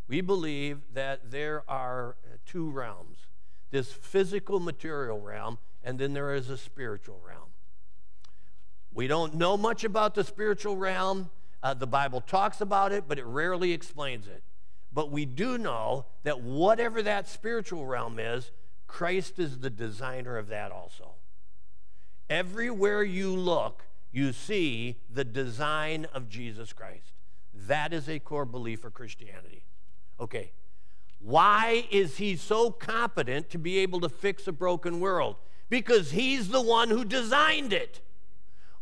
We 0.07 0.21
believe 0.21 0.81
that 0.93 1.31
there 1.31 1.63
are 1.67 2.15
two 2.45 2.69
realms 2.69 3.17
this 3.71 3.91
physical 3.91 4.61
material 4.61 5.19
realm, 5.19 5.57
and 5.83 5.99
then 5.99 6.13
there 6.13 6.33
is 6.33 6.49
a 6.49 6.57
spiritual 6.57 7.19
realm. 7.27 7.49
We 8.93 9.07
don't 9.07 9.33
know 9.33 9.57
much 9.57 9.83
about 9.83 10.15
the 10.15 10.23
spiritual 10.23 10.77
realm. 10.77 11.29
Uh, 11.61 11.73
the 11.73 11.87
Bible 11.87 12.21
talks 12.21 12.61
about 12.61 12.93
it, 12.93 13.03
but 13.05 13.19
it 13.19 13.25
rarely 13.25 13.73
explains 13.73 14.27
it. 14.27 14.43
But 14.93 15.11
we 15.11 15.25
do 15.25 15.57
know 15.57 16.05
that 16.23 16.39
whatever 16.39 17.01
that 17.03 17.27
spiritual 17.27 17.85
realm 17.85 18.17
is, 18.17 18.51
Christ 18.87 19.39
is 19.39 19.59
the 19.59 19.69
designer 19.69 20.37
of 20.37 20.47
that 20.47 20.71
also. 20.71 21.15
Everywhere 22.29 23.03
you 23.03 23.35
look, 23.35 23.83
you 24.15 24.31
see 24.31 24.97
the 25.13 25.25
design 25.25 26.07
of 26.13 26.29
Jesus 26.29 26.71
Christ. 26.71 27.11
That 27.53 27.91
is 27.91 28.07
a 28.07 28.19
core 28.19 28.45
belief 28.45 28.79
for 28.79 28.89
Christianity. 28.89 29.65
Okay, 30.19 30.53
why 31.19 31.85
is 31.91 32.17
he 32.17 32.37
so 32.37 32.71
competent 32.71 33.49
to 33.49 33.57
be 33.57 33.79
able 33.79 33.99
to 33.99 34.09
fix 34.09 34.47
a 34.47 34.53
broken 34.53 35.01
world? 35.01 35.35
Because 35.69 36.11
he's 36.11 36.49
the 36.49 36.61
one 36.61 36.89
who 36.89 37.03
designed 37.03 37.73
it. 37.73 37.99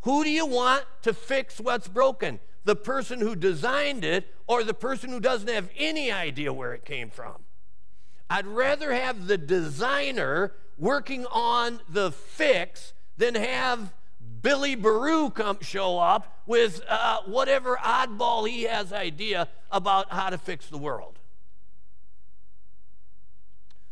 Who 0.01 0.23
do 0.23 0.29
you 0.29 0.45
want 0.45 0.85
to 1.01 1.13
fix 1.13 1.59
what's 1.59 1.87
broken? 1.87 2.39
The 2.65 2.75
person 2.75 3.19
who 3.19 3.35
designed 3.35 4.03
it 4.03 4.27
or 4.45 4.63
the 4.63 4.73
person 4.73 5.09
who 5.09 5.19
doesn't 5.19 5.49
have 5.49 5.69
any 5.77 6.11
idea 6.11 6.53
where 6.53 6.73
it 6.73 6.85
came 6.85 7.09
from? 7.09 7.43
I'd 8.29 8.45
rather 8.45 8.93
have 8.93 9.27
the 9.27 9.37
designer 9.37 10.53
working 10.77 11.25
on 11.25 11.79
the 11.89 12.11
fix 12.11 12.93
than 13.17 13.35
have 13.35 13.93
Billy 14.43 14.75
Baru 14.75 15.31
come 15.31 15.57
show 15.61 15.97
up 15.97 16.41
with 16.45 16.83
uh, 16.87 17.21
whatever 17.25 17.77
oddball 17.81 18.47
he 18.47 18.63
has 18.63 18.93
idea 18.93 19.47
about 19.71 20.11
how 20.11 20.29
to 20.29 20.37
fix 20.37 20.67
the 20.67 20.77
world. 20.77 21.17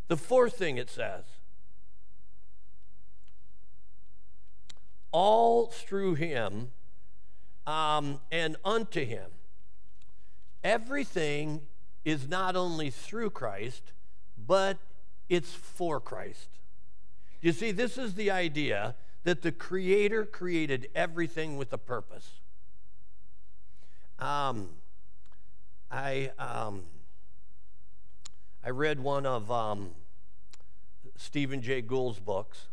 The 0.10 0.18
fourth 0.18 0.58
thing 0.58 0.78
it 0.78 0.90
says 0.90 1.24
all 5.12 5.68
through 5.68 6.16
him 6.16 6.72
um, 7.68 8.20
and 8.32 8.56
unto 8.64 9.06
him. 9.06 9.30
Everything 10.64 11.62
is 12.06 12.28
not 12.28 12.56
only 12.56 12.90
through 12.90 13.30
Christ, 13.30 13.92
but 14.38 14.78
it's 15.30 15.54
for 15.54 16.00
Christ. 16.00 16.50
You 17.42 17.52
see, 17.52 17.72
this 17.72 17.98
is 17.98 18.16
the 18.16 18.32
idea 18.32 18.96
that 19.24 19.42
the 19.42 19.52
Creator 19.52 20.26
created 20.26 20.90
everything 20.96 21.58
with 21.58 21.72
a 21.74 21.78
purpose. 21.78 22.30
Um, 24.20 24.70
I, 25.92 26.32
um, 26.40 26.84
I 28.64 28.70
read 28.70 29.00
one 29.00 29.26
of 29.26 29.52
um, 29.52 29.92
Stephen 31.18 31.62
Jay 31.62 31.82
Gould's 31.82 32.20
books, 32.20 32.68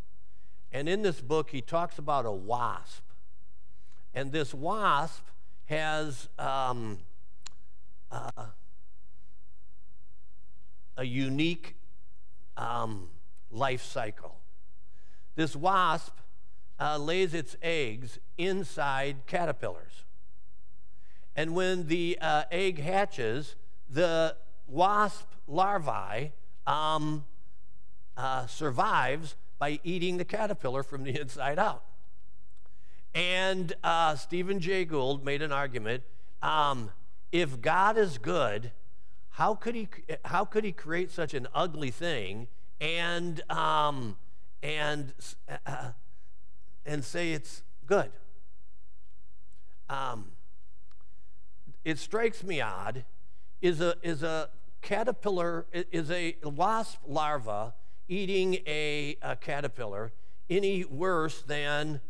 and 0.72 0.88
in 0.88 1.02
this 1.02 1.20
book, 1.20 1.50
he 1.50 1.60
talks 1.60 1.98
about 1.98 2.26
a 2.26 2.32
wasp. 2.32 3.02
And 4.14 4.32
this 4.32 4.52
wasp 4.52 5.24
has 5.66 6.28
um, 6.38 6.98
uh, 8.10 8.30
a 10.96 11.04
unique 11.04 11.76
um, 12.56 13.08
life 13.50 13.82
cycle. 13.82 14.36
This 15.34 15.54
wasp 15.54 16.16
uh, 16.80 16.98
lays 16.98 17.34
its 17.34 17.56
eggs 17.62 18.18
inside 18.36 19.26
caterpillars. 19.26 20.04
And 21.34 21.54
when 21.54 21.86
the 21.86 22.18
uh, 22.20 22.44
egg 22.50 22.80
hatches, 22.80 23.54
the 23.88 24.36
wasp 24.66 25.26
larvae 25.46 26.32
um, 26.66 27.24
uh, 28.16 28.46
survives 28.46 29.36
by 29.58 29.80
eating 29.84 30.16
the 30.16 30.24
caterpillar 30.24 30.82
from 30.82 31.04
the 31.04 31.18
inside 31.20 31.58
out. 31.58 31.84
And 33.14 33.72
uh, 33.82 34.16
Stephen 34.16 34.60
Jay 34.60 34.84
Gould 34.84 35.24
made 35.24 35.42
an 35.42 35.52
argument 35.52 36.02
um, 36.42 36.90
if 37.32 37.60
God 37.60 37.96
is 37.96 38.18
good, 38.18 38.72
how 39.30 39.54
could 39.54 39.74
he, 39.74 39.88
how 40.24 40.44
could 40.44 40.64
he 40.64 40.72
create 40.72 41.10
such 41.10 41.34
an 41.34 41.46
ugly 41.54 41.90
thing 41.90 42.48
and, 42.80 43.40
um, 43.50 44.16
and, 44.62 45.12
uh, 45.66 45.90
and 46.86 47.04
say 47.04 47.32
it's 47.32 47.62
good? 47.86 48.10
Um, 49.88 50.32
it 51.84 51.98
strikes 51.98 52.42
me 52.42 52.60
odd 52.60 53.04
is 53.60 53.80
a, 53.80 53.94
is 54.02 54.22
a 54.22 54.50
caterpillar, 54.82 55.66
is 55.72 56.10
a 56.10 56.36
wasp 56.42 57.00
larva 57.06 57.74
eating 58.08 58.58
a, 58.66 59.16
a 59.22 59.36
caterpillar 59.36 60.12
any 60.50 60.84
worse 60.84 61.42
than 61.42 62.00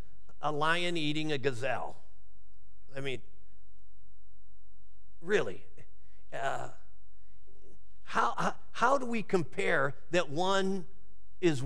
a 0.40 0.52
lion 0.52 0.96
eating 0.96 1.32
a 1.32 1.38
gazelle? 1.38 1.96
I 2.96 3.00
mean, 3.00 3.20
really. 5.20 5.64
Uh, 6.32 6.68
how, 8.04 8.54
how 8.72 8.98
do 8.98 9.06
we 9.06 9.22
compare 9.22 9.94
that 10.10 10.30
one 10.30 10.86
is, 11.40 11.62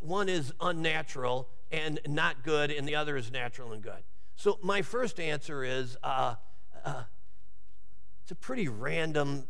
one 0.00 0.28
is 0.28 0.52
unnatural 0.60 1.48
and 1.72 1.98
not 2.06 2.44
good 2.44 2.70
and 2.70 2.86
the 2.86 2.94
other 2.94 3.16
is 3.16 3.32
natural 3.32 3.72
and 3.72 3.82
good? 3.82 4.04
So, 4.36 4.58
my 4.62 4.82
first 4.82 5.18
answer 5.18 5.64
is 5.64 5.96
uh, 6.02 6.36
uh, 6.84 7.04
it's 8.22 8.30
a 8.30 8.36
pretty 8.36 8.68
random 8.68 9.46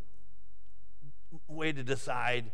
way 1.47 1.71
to 1.71 1.83
decide 1.83 2.51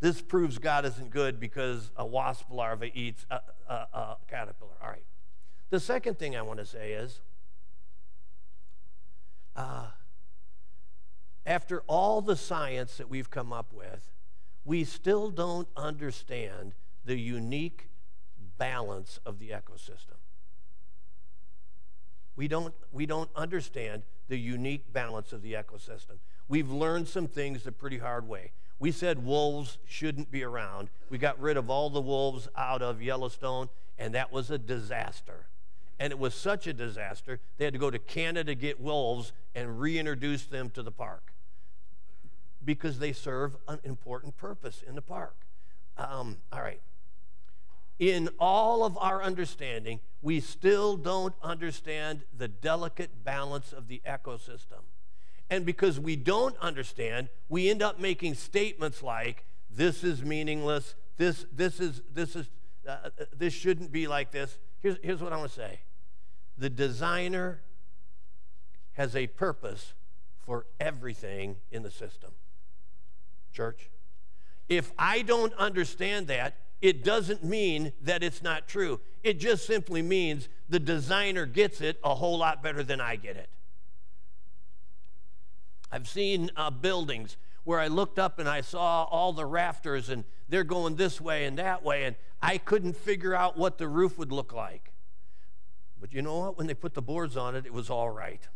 this 0.00 0.20
proves 0.20 0.58
God 0.58 0.84
isn't 0.84 1.10
good 1.10 1.40
because 1.40 1.90
a 1.96 2.04
wasp 2.04 2.46
larva 2.50 2.86
eats 2.96 3.24
a, 3.30 3.40
a, 3.68 3.74
a 3.74 4.16
caterpillar. 4.28 4.74
All 4.82 4.88
right. 4.88 5.04
The 5.70 5.80
second 5.80 6.18
thing 6.18 6.36
I 6.36 6.42
want 6.42 6.58
to 6.58 6.66
say 6.66 6.92
is 6.92 7.20
uh, 9.56 9.86
after 11.46 11.82
all 11.86 12.20
the 12.20 12.36
science 12.36 12.98
that 12.98 13.08
we've 13.08 13.30
come 13.30 13.52
up 13.52 13.72
with, 13.72 14.12
we 14.64 14.84
still 14.84 15.30
don't 15.30 15.68
understand 15.76 16.74
the 17.06 17.16
unique 17.16 17.88
balance 18.58 19.20
of 19.24 19.38
the 19.38 19.50
ecosystem. 19.50 20.18
We 22.34 22.48
don't, 22.48 22.74
we 22.92 23.06
don't 23.06 23.30
understand 23.34 24.02
the 24.28 24.38
unique 24.38 24.92
balance 24.92 25.32
of 25.32 25.40
the 25.40 25.54
ecosystem. 25.54 26.18
We've 26.48 26.70
learned 26.70 27.08
some 27.08 27.28
things 27.28 27.62
the 27.62 27.72
pretty 27.72 27.98
hard 27.98 28.28
way. 28.28 28.52
We 28.78 28.92
said 28.92 29.24
wolves 29.24 29.78
shouldn't 29.86 30.30
be 30.30 30.44
around. 30.44 30.90
We 31.08 31.16
got 31.16 31.40
rid 31.40 31.56
of 31.56 31.70
all 31.70 31.88
the 31.88 32.00
wolves 32.00 32.48
out 32.56 32.82
of 32.82 33.00
Yellowstone, 33.00 33.70
and 33.98 34.14
that 34.14 34.30
was 34.30 34.50
a 34.50 34.58
disaster. 34.58 35.46
And 35.98 36.12
it 36.12 36.18
was 36.18 36.34
such 36.34 36.66
a 36.66 36.74
disaster, 36.74 37.40
they 37.56 37.64
had 37.64 37.72
to 37.72 37.78
go 37.78 37.90
to 37.90 37.98
Canada 37.98 38.52
to 38.52 38.54
get 38.54 38.78
wolves 38.78 39.32
and 39.54 39.80
reintroduce 39.80 40.44
them 40.44 40.68
to 40.70 40.82
the 40.82 40.92
park 40.92 41.32
because 42.62 42.98
they 42.98 43.12
serve 43.12 43.56
an 43.66 43.78
important 43.82 44.36
purpose 44.36 44.82
in 44.86 44.94
the 44.94 45.00
park. 45.00 45.36
Um, 45.96 46.38
all 46.52 46.60
right. 46.60 46.82
In 47.98 48.28
all 48.38 48.84
of 48.84 48.98
our 48.98 49.22
understanding, 49.22 50.00
we 50.20 50.40
still 50.40 50.96
don't 50.96 51.34
understand 51.42 52.24
the 52.36 52.48
delicate 52.48 53.24
balance 53.24 53.72
of 53.72 53.88
the 53.88 54.02
ecosystem. 54.06 54.82
And 55.48 55.64
because 55.64 55.98
we 55.98 56.16
don't 56.16 56.56
understand, 56.58 57.28
we 57.48 57.70
end 57.70 57.82
up 57.82 57.98
making 57.98 58.34
statements 58.34 59.02
like, 59.02 59.44
this 59.70 60.04
is 60.04 60.22
meaningless, 60.22 60.94
this, 61.16 61.46
this, 61.52 61.80
is, 61.80 62.02
this, 62.12 62.36
is, 62.36 62.50
uh, 62.86 62.96
uh 63.04 63.10
this 63.36 63.54
shouldn't 63.54 63.92
be 63.92 64.06
like 64.06 64.30
this. 64.30 64.58
Here's, 64.80 64.98
here's 65.02 65.22
what 65.22 65.32
I 65.32 65.36
want 65.36 65.50
to 65.50 65.56
say 65.56 65.80
the 66.58 66.70
designer 66.70 67.60
has 68.92 69.14
a 69.14 69.26
purpose 69.26 69.92
for 70.38 70.66
everything 70.80 71.56
in 71.70 71.82
the 71.82 71.90
system. 71.90 72.30
Church, 73.52 73.90
if 74.68 74.92
I 74.98 75.22
don't 75.22 75.52
understand 75.54 76.28
that, 76.28 76.56
it 76.82 77.02
doesn't 77.02 77.42
mean 77.42 77.92
that 78.02 78.22
it's 78.22 78.42
not 78.42 78.68
true. 78.68 79.00
It 79.22 79.40
just 79.40 79.66
simply 79.66 80.02
means 80.02 80.48
the 80.68 80.78
designer 80.78 81.46
gets 81.46 81.80
it 81.80 81.98
a 82.04 82.14
whole 82.14 82.38
lot 82.38 82.62
better 82.62 82.82
than 82.82 83.00
I 83.00 83.16
get 83.16 83.36
it. 83.36 83.48
I've 85.90 86.08
seen 86.08 86.50
uh, 86.56 86.70
buildings 86.70 87.36
where 87.64 87.80
I 87.80 87.88
looked 87.88 88.18
up 88.18 88.38
and 88.38 88.48
I 88.48 88.60
saw 88.60 89.04
all 89.04 89.32
the 89.32 89.46
rafters 89.46 90.08
and 90.08 90.24
they're 90.48 90.64
going 90.64 90.96
this 90.96 91.20
way 91.20 91.46
and 91.46 91.58
that 91.58 91.82
way, 91.82 92.04
and 92.04 92.14
I 92.40 92.58
couldn't 92.58 92.96
figure 92.96 93.34
out 93.34 93.56
what 93.56 93.78
the 93.78 93.88
roof 93.88 94.18
would 94.18 94.30
look 94.30 94.52
like. 94.52 94.92
But 96.00 96.12
you 96.12 96.22
know 96.22 96.38
what? 96.38 96.58
When 96.58 96.66
they 96.66 96.74
put 96.74 96.94
the 96.94 97.02
boards 97.02 97.36
on 97.36 97.56
it, 97.56 97.66
it 97.66 97.72
was 97.72 97.90
all 97.90 98.10
right. 98.10 98.46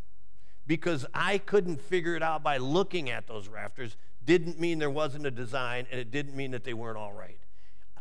Because 0.67 1.07
I 1.13 1.39
couldn't 1.39 1.81
figure 1.81 2.15
it 2.15 2.23
out 2.23 2.45
by 2.45 2.59
looking 2.59 3.11
at 3.11 3.27
those 3.27 3.49
rafters, 3.49 3.97
didn't 4.25 4.61
mean 4.61 4.79
there 4.79 4.91
wasn't 4.91 5.27
a 5.27 5.31
design, 5.31 5.87
and 5.91 5.99
it 5.99 6.13
didn't 6.13 6.37
mean 6.37 6.53
that 6.53 6.63
they 6.63 6.75
weren't 6.75 6.99
all 6.99 7.13
right. 7.13 7.40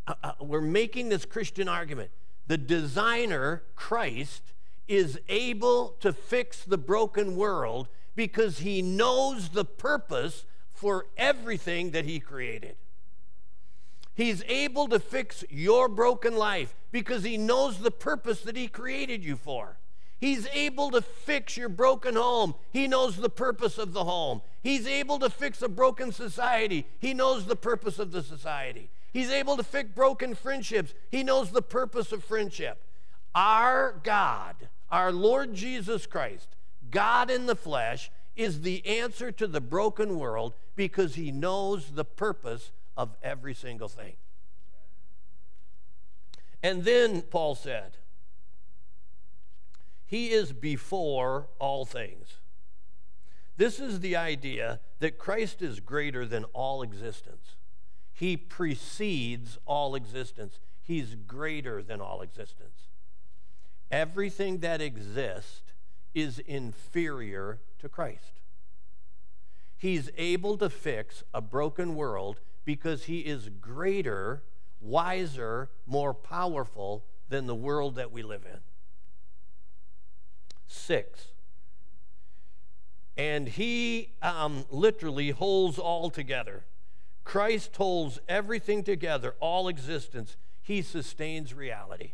Uh, 0.09 0.15
uh, 0.23 0.31
we're 0.39 0.59
making 0.59 1.09
this 1.09 1.23
Christian 1.23 1.69
argument. 1.69 2.09
The 2.47 2.57
designer, 2.57 3.61
Christ, 3.75 4.41
is 4.87 5.19
able 5.29 5.95
to 5.99 6.11
fix 6.11 6.63
the 6.63 6.79
broken 6.79 7.35
world 7.35 7.87
because 8.15 8.59
he 8.59 8.81
knows 8.81 9.49
the 9.49 9.63
purpose 9.63 10.45
for 10.73 11.05
everything 11.15 11.91
that 11.91 12.05
he 12.05 12.19
created. 12.19 12.75
He's 14.15 14.43
able 14.47 14.87
to 14.87 14.99
fix 14.99 15.45
your 15.49 15.87
broken 15.87 16.35
life 16.35 16.73
because 16.91 17.23
he 17.23 17.37
knows 17.37 17.77
the 17.77 17.91
purpose 17.91 18.41
that 18.41 18.57
he 18.57 18.67
created 18.67 19.23
you 19.23 19.35
for. 19.35 19.77
He's 20.19 20.47
able 20.47 20.89
to 20.91 21.01
fix 21.01 21.55
your 21.55 21.69
broken 21.69 22.15
home. 22.15 22.55
He 22.71 22.87
knows 22.87 23.15
the 23.15 23.29
purpose 23.29 23.77
of 23.77 23.93
the 23.93 24.03
home. 24.03 24.41
He's 24.61 24.87
able 24.87 25.19
to 25.19 25.29
fix 25.29 25.61
a 25.61 25.69
broken 25.69 26.11
society. 26.11 26.87
He 26.97 27.13
knows 27.13 27.45
the 27.45 27.55
purpose 27.55 27.99
of 27.99 28.11
the 28.11 28.23
society. 28.23 28.89
He's 29.11 29.31
able 29.31 29.57
to 29.57 29.63
fix 29.63 29.89
broken 29.89 30.35
friendships. 30.35 30.93
He 31.09 31.23
knows 31.23 31.51
the 31.51 31.61
purpose 31.61 32.11
of 32.11 32.23
friendship. 32.23 32.81
Our 33.33 33.99
God, 34.03 34.55
our 34.91 35.11
Lord 35.11 35.53
Jesus 35.53 36.05
Christ, 36.05 36.55
God 36.91 37.29
in 37.29 37.45
the 37.45 37.55
flesh, 37.55 38.11
is 38.35 38.61
the 38.61 38.85
answer 38.85 39.31
to 39.33 39.47
the 39.47 39.61
broken 39.61 40.17
world 40.17 40.53
because 40.75 41.15
he 41.15 41.31
knows 41.31 41.91
the 41.91 42.05
purpose 42.05 42.71
of 42.95 43.15
every 43.21 43.53
single 43.53 43.89
thing. 43.89 44.13
And 46.61 46.83
then 46.83 47.21
Paul 47.21 47.55
said, 47.55 47.97
He 50.05 50.31
is 50.31 50.53
before 50.53 51.47
all 51.59 51.85
things. 51.85 52.35
This 53.57 53.79
is 53.79 53.99
the 53.99 54.15
idea 54.15 54.79
that 54.99 55.17
Christ 55.17 55.61
is 55.61 55.79
greater 55.79 56.25
than 56.25 56.45
all 56.53 56.81
existence. 56.81 57.55
He 58.19 58.35
precedes 58.35 59.57
all 59.65 59.95
existence. 59.95 60.59
He's 60.81 61.15
greater 61.15 61.81
than 61.81 62.01
all 62.01 62.21
existence. 62.21 62.89
Everything 63.89 64.57
that 64.57 64.81
exists 64.81 65.71
is 66.13 66.39
inferior 66.39 67.61
to 67.79 67.87
Christ. 67.87 68.41
He's 69.77 70.09
able 70.17 70.57
to 70.57 70.69
fix 70.69 71.23
a 71.33 71.39
broken 71.39 71.95
world 71.95 72.41
because 72.65 73.05
he 73.05 73.19
is 73.19 73.47
greater, 73.61 74.43
wiser, 74.81 75.69
more 75.87 76.13
powerful 76.13 77.05
than 77.29 77.47
the 77.47 77.55
world 77.55 77.95
that 77.95 78.11
we 78.11 78.21
live 78.21 78.43
in. 78.45 78.59
6. 80.67 81.27
And 83.15 83.47
he 83.47 84.11
um, 84.21 84.65
literally 84.69 85.29
holds 85.29 85.79
all 85.79 86.09
together. 86.09 86.65
Christ 87.29 87.75
holds 87.75 88.19
everything 88.27 88.83
together, 88.83 89.35
all 89.39 89.67
existence. 89.67 90.35
He 90.63 90.81
sustains 90.81 91.53
reality. 91.53 92.13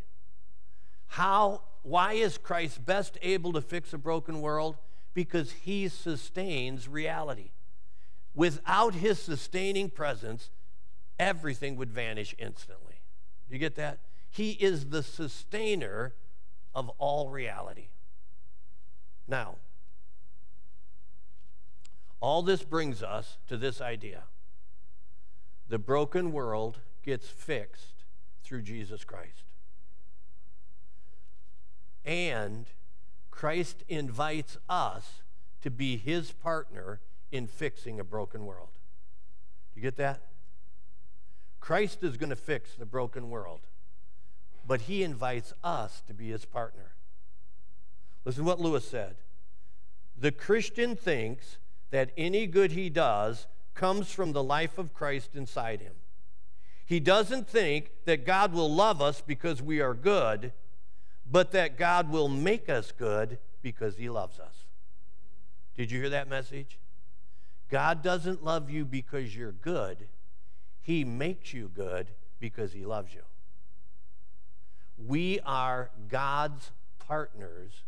How, 1.06 1.62
why 1.82 2.12
is 2.12 2.36
Christ 2.36 2.84
best 2.84 3.16
able 3.22 3.54
to 3.54 3.62
fix 3.62 3.94
a 3.94 3.98
broken 3.98 4.42
world? 4.42 4.76
Because 5.14 5.52
he 5.52 5.88
sustains 5.88 6.86
reality. 6.86 7.52
Without 8.34 8.92
his 8.92 9.18
sustaining 9.18 9.88
presence, 9.88 10.50
everything 11.18 11.76
would 11.76 11.90
vanish 11.90 12.34
instantly. 12.38 13.00
Do 13.48 13.54
you 13.54 13.58
get 13.58 13.76
that? 13.76 14.00
He 14.28 14.50
is 14.50 14.90
the 14.90 15.02
sustainer 15.02 16.12
of 16.74 16.90
all 16.98 17.30
reality. 17.30 17.88
Now, 19.26 19.54
all 22.20 22.42
this 22.42 22.62
brings 22.62 23.02
us 23.02 23.38
to 23.48 23.56
this 23.56 23.80
idea 23.80 24.24
the 25.68 25.78
broken 25.78 26.32
world 26.32 26.78
gets 27.04 27.28
fixed 27.28 28.04
through 28.42 28.62
Jesus 28.62 29.04
Christ. 29.04 29.44
And 32.04 32.66
Christ 33.30 33.82
invites 33.88 34.56
us 34.68 35.22
to 35.62 35.70
be 35.70 35.96
his 35.96 36.30
partner 36.30 37.00
in 37.32 37.46
fixing 37.46 37.98
a 37.98 38.04
broken 38.04 38.46
world. 38.46 38.70
Do 39.74 39.80
you 39.80 39.82
get 39.82 39.96
that? 39.96 40.22
Christ 41.60 42.04
is 42.04 42.16
going 42.16 42.30
to 42.30 42.36
fix 42.36 42.74
the 42.74 42.86
broken 42.86 43.28
world, 43.28 43.60
but 44.64 44.82
he 44.82 45.02
invites 45.02 45.52
us 45.64 46.02
to 46.06 46.14
be 46.14 46.30
his 46.30 46.44
partner. 46.44 46.92
Listen 48.24 48.44
to 48.44 48.46
what 48.46 48.60
Lewis 48.60 48.88
said. 48.88 49.16
The 50.16 50.32
Christian 50.32 50.94
thinks 50.94 51.58
that 51.90 52.12
any 52.16 52.46
good 52.46 52.72
he 52.72 52.88
does 52.88 53.46
comes 53.76 54.10
from 54.10 54.32
the 54.32 54.42
life 54.42 54.78
of 54.78 54.92
Christ 54.92 55.36
inside 55.36 55.80
him. 55.80 55.92
He 56.84 56.98
doesn't 56.98 57.48
think 57.48 57.90
that 58.04 58.26
God 58.26 58.52
will 58.52 58.72
love 58.72 59.00
us 59.00 59.20
because 59.20 59.62
we 59.62 59.80
are 59.80 59.94
good, 59.94 60.52
but 61.30 61.52
that 61.52 61.76
God 61.76 62.10
will 62.10 62.28
make 62.28 62.68
us 62.68 62.92
good 62.92 63.38
because 63.62 63.96
he 63.96 64.08
loves 64.08 64.40
us. 64.40 64.66
Did 65.76 65.90
you 65.90 66.00
hear 66.00 66.10
that 66.10 66.28
message? 66.28 66.78
God 67.68 68.02
doesn't 68.02 68.44
love 68.44 68.70
you 68.70 68.84
because 68.84 69.36
you're 69.36 69.52
good, 69.52 70.06
He 70.80 71.04
makes 71.04 71.52
you 71.52 71.70
good 71.74 72.08
because 72.38 72.72
He 72.72 72.86
loves 72.86 73.12
you. 73.12 73.22
We 75.04 75.40
are 75.40 75.90
God's 76.08 76.70
partners 76.98 77.82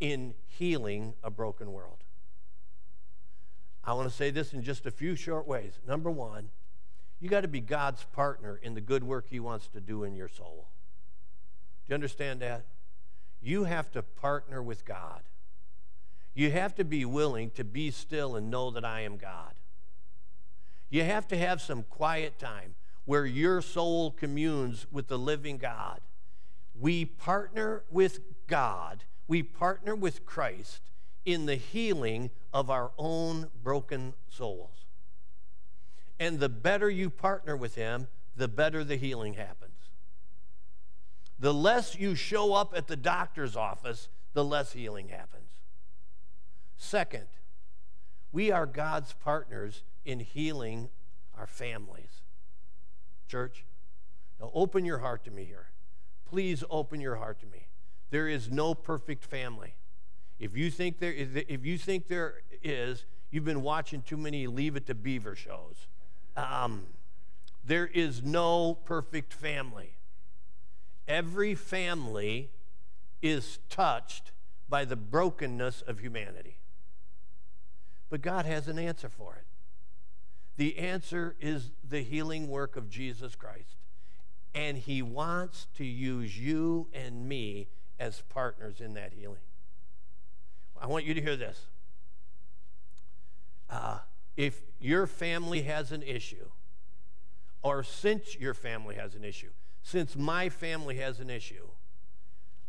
in 0.00 0.34
healing 0.46 1.14
a 1.22 1.30
broken 1.30 1.72
world. 1.72 1.98
I 3.86 3.92
want 3.92 4.10
to 4.10 4.14
say 4.14 4.30
this 4.30 4.52
in 4.52 4.62
just 4.62 4.84
a 4.84 4.90
few 4.90 5.14
short 5.14 5.46
ways. 5.46 5.78
Number 5.86 6.10
one, 6.10 6.50
you 7.20 7.28
got 7.28 7.42
to 7.42 7.48
be 7.48 7.60
God's 7.60 8.02
partner 8.04 8.58
in 8.60 8.74
the 8.74 8.80
good 8.80 9.04
work 9.04 9.26
He 9.30 9.38
wants 9.38 9.68
to 9.68 9.80
do 9.80 10.02
in 10.02 10.16
your 10.16 10.28
soul. 10.28 10.66
Do 11.86 11.92
you 11.92 11.94
understand 11.94 12.40
that? 12.40 12.64
You 13.40 13.64
have 13.64 13.92
to 13.92 14.02
partner 14.02 14.60
with 14.60 14.84
God. 14.84 15.22
You 16.34 16.50
have 16.50 16.74
to 16.74 16.84
be 16.84 17.04
willing 17.04 17.50
to 17.50 17.64
be 17.64 17.92
still 17.92 18.34
and 18.34 18.50
know 18.50 18.70
that 18.72 18.84
I 18.84 19.02
am 19.02 19.16
God. 19.16 19.54
You 20.90 21.04
have 21.04 21.28
to 21.28 21.36
have 21.36 21.62
some 21.62 21.84
quiet 21.84 22.38
time 22.38 22.74
where 23.04 23.24
your 23.24 23.62
soul 23.62 24.10
communes 24.10 24.86
with 24.90 25.06
the 25.06 25.18
living 25.18 25.58
God. 25.58 26.00
We 26.78 27.04
partner 27.04 27.84
with 27.90 28.18
God, 28.48 29.04
we 29.28 29.42
partner 29.42 29.94
with 29.94 30.26
Christ 30.26 30.82
in 31.26 31.44
the 31.44 31.56
healing 31.56 32.30
of 32.54 32.70
our 32.70 32.92
own 32.96 33.48
broken 33.62 34.14
souls. 34.30 34.86
And 36.18 36.40
the 36.40 36.48
better 36.48 36.88
you 36.88 37.10
partner 37.10 37.56
with 37.56 37.74
Him, 37.74 38.06
the 38.36 38.48
better 38.48 38.84
the 38.84 38.96
healing 38.96 39.34
happens. 39.34 39.72
The 41.38 41.52
less 41.52 41.98
you 41.98 42.14
show 42.14 42.54
up 42.54 42.72
at 42.74 42.86
the 42.86 42.96
doctor's 42.96 43.56
office, 43.56 44.08
the 44.32 44.44
less 44.44 44.72
healing 44.72 45.08
happens. 45.08 45.50
Second, 46.78 47.26
we 48.32 48.50
are 48.50 48.64
God's 48.64 49.12
partners 49.12 49.82
in 50.04 50.20
healing 50.20 50.88
our 51.36 51.46
families. 51.46 52.22
Church, 53.28 53.64
now 54.40 54.50
open 54.54 54.84
your 54.84 54.98
heart 54.98 55.24
to 55.24 55.30
me 55.30 55.44
here. 55.44 55.68
Please 56.24 56.62
open 56.70 57.00
your 57.00 57.16
heart 57.16 57.40
to 57.40 57.46
me. 57.46 57.66
There 58.10 58.28
is 58.28 58.50
no 58.50 58.74
perfect 58.74 59.24
family. 59.24 59.74
If 60.38 60.56
you 60.56 60.70
think 60.70 60.98
there 60.98 61.12
is, 61.12 61.28
if 61.48 61.64
you 61.64 61.78
think 61.78 62.08
there 62.08 62.34
is, 62.62 63.06
you've 63.30 63.44
been 63.44 63.62
watching 63.62 64.02
too 64.02 64.16
many 64.16 64.46
Leave 64.46 64.76
It 64.76 64.86
to 64.86 64.94
Beaver 64.94 65.34
shows. 65.34 65.86
Um, 66.36 66.86
there 67.64 67.86
is 67.86 68.22
no 68.22 68.74
perfect 68.74 69.32
family. 69.32 69.96
Every 71.08 71.54
family 71.54 72.50
is 73.22 73.58
touched 73.70 74.32
by 74.68 74.84
the 74.84 74.96
brokenness 74.96 75.82
of 75.82 76.00
humanity. 76.00 76.58
But 78.10 78.22
God 78.22 78.44
has 78.44 78.68
an 78.68 78.78
answer 78.78 79.08
for 79.08 79.36
it. 79.36 79.46
The 80.56 80.78
answer 80.78 81.36
is 81.40 81.70
the 81.88 82.02
healing 82.02 82.48
work 82.48 82.76
of 82.76 82.88
Jesus 82.88 83.34
Christ. 83.34 83.76
And 84.54 84.78
He 84.78 85.02
wants 85.02 85.66
to 85.76 85.84
use 85.84 86.38
you 86.38 86.88
and 86.92 87.28
me 87.28 87.68
as 87.98 88.22
partners 88.28 88.80
in 88.80 88.94
that 88.94 89.12
healing. 89.12 89.40
I 90.80 90.86
want 90.86 91.04
you 91.04 91.14
to 91.14 91.20
hear 91.20 91.36
this. 91.36 91.66
Uh, 93.68 93.98
if 94.36 94.60
your 94.80 95.06
family 95.06 95.62
has 95.62 95.92
an 95.92 96.02
issue, 96.02 96.50
or 97.62 97.82
since 97.82 98.36
your 98.36 98.54
family 98.54 98.94
has 98.94 99.14
an 99.14 99.24
issue, 99.24 99.50
since 99.82 100.16
my 100.16 100.48
family 100.48 100.96
has 100.96 101.20
an 101.20 101.30
issue, 101.30 101.68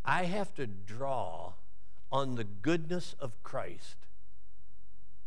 I 0.04 0.24
have 0.24 0.54
to 0.56 0.66
draw 0.66 1.54
on 2.12 2.36
the 2.36 2.44
goodness 2.44 3.16
of 3.20 3.42
Christ 3.44 3.98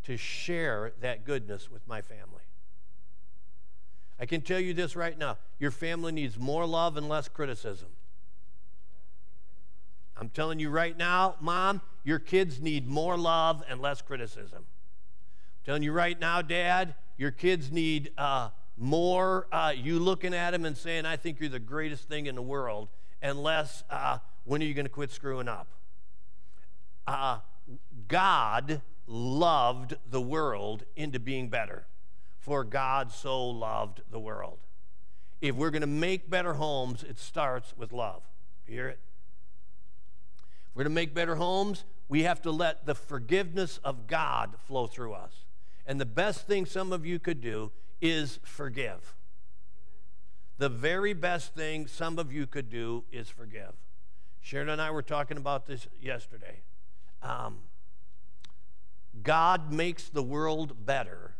to 0.04 0.16
share 0.16 0.92
that 1.00 1.24
goodness 1.24 1.70
with 1.70 1.86
my 1.86 2.00
family. 2.00 2.42
I 4.18 4.26
can 4.26 4.40
tell 4.40 4.60
you 4.60 4.74
this 4.74 4.96
right 4.96 5.16
now 5.16 5.38
your 5.58 5.70
family 5.70 6.12
needs 6.12 6.38
more 6.38 6.66
love 6.66 6.96
and 6.96 7.08
less 7.08 7.28
criticism. 7.28 7.88
I'm 10.20 10.28
telling 10.28 10.58
you 10.60 10.68
right 10.68 10.96
now, 10.96 11.36
mom, 11.40 11.80
your 12.04 12.18
kids 12.18 12.60
need 12.60 12.86
more 12.86 13.16
love 13.16 13.62
and 13.68 13.80
less 13.80 14.02
criticism. 14.02 14.58
I'm 14.58 15.64
telling 15.64 15.82
you 15.82 15.92
right 15.92 16.20
now, 16.20 16.42
dad, 16.42 16.94
your 17.16 17.30
kids 17.30 17.72
need 17.72 18.12
uh, 18.18 18.50
more 18.76 19.46
uh, 19.50 19.72
you 19.74 19.98
looking 19.98 20.34
at 20.34 20.50
them 20.50 20.66
and 20.66 20.76
saying, 20.76 21.06
I 21.06 21.16
think 21.16 21.40
you're 21.40 21.48
the 21.48 21.58
greatest 21.58 22.06
thing 22.06 22.26
in 22.26 22.34
the 22.34 22.42
world, 22.42 22.88
and 23.22 23.42
less, 23.42 23.82
uh, 23.88 24.18
when 24.44 24.62
are 24.62 24.66
you 24.66 24.74
going 24.74 24.84
to 24.84 24.90
quit 24.90 25.10
screwing 25.10 25.48
up? 25.48 25.68
Uh, 27.06 27.38
God 28.06 28.82
loved 29.06 29.96
the 30.10 30.20
world 30.20 30.84
into 30.96 31.18
being 31.18 31.48
better. 31.48 31.86
For 32.38 32.62
God 32.62 33.10
so 33.10 33.48
loved 33.48 34.02
the 34.10 34.20
world. 34.20 34.58
If 35.40 35.54
we're 35.54 35.70
going 35.70 35.80
to 35.80 35.86
make 35.86 36.28
better 36.28 36.54
homes, 36.54 37.02
it 37.02 37.18
starts 37.18 37.74
with 37.76 37.92
love. 37.92 38.22
You 38.66 38.74
hear 38.74 38.88
it? 38.88 38.98
If 40.70 40.76
we're 40.76 40.84
to 40.84 40.90
make 40.90 41.14
better 41.14 41.36
homes, 41.36 41.84
we 42.08 42.22
have 42.22 42.42
to 42.42 42.50
let 42.50 42.86
the 42.86 42.94
forgiveness 42.94 43.78
of 43.84 44.06
God 44.06 44.54
flow 44.66 44.86
through 44.86 45.14
us. 45.14 45.44
And 45.86 46.00
the 46.00 46.06
best 46.06 46.46
thing 46.46 46.66
some 46.66 46.92
of 46.92 47.04
you 47.04 47.18
could 47.18 47.40
do 47.40 47.72
is 48.00 48.38
forgive. 48.44 49.14
The 50.58 50.68
very 50.68 51.12
best 51.12 51.54
thing 51.54 51.86
some 51.86 52.18
of 52.18 52.32
you 52.32 52.46
could 52.46 52.68
do 52.68 53.04
is 53.10 53.28
forgive. 53.28 53.72
Sharon 54.40 54.68
and 54.68 54.80
I 54.80 54.90
were 54.90 55.02
talking 55.02 55.36
about 55.36 55.66
this 55.66 55.88
yesterday. 56.00 56.60
Um, 57.22 57.58
God 59.22 59.72
makes 59.72 60.08
the 60.08 60.22
world 60.22 60.86
better 60.86 61.34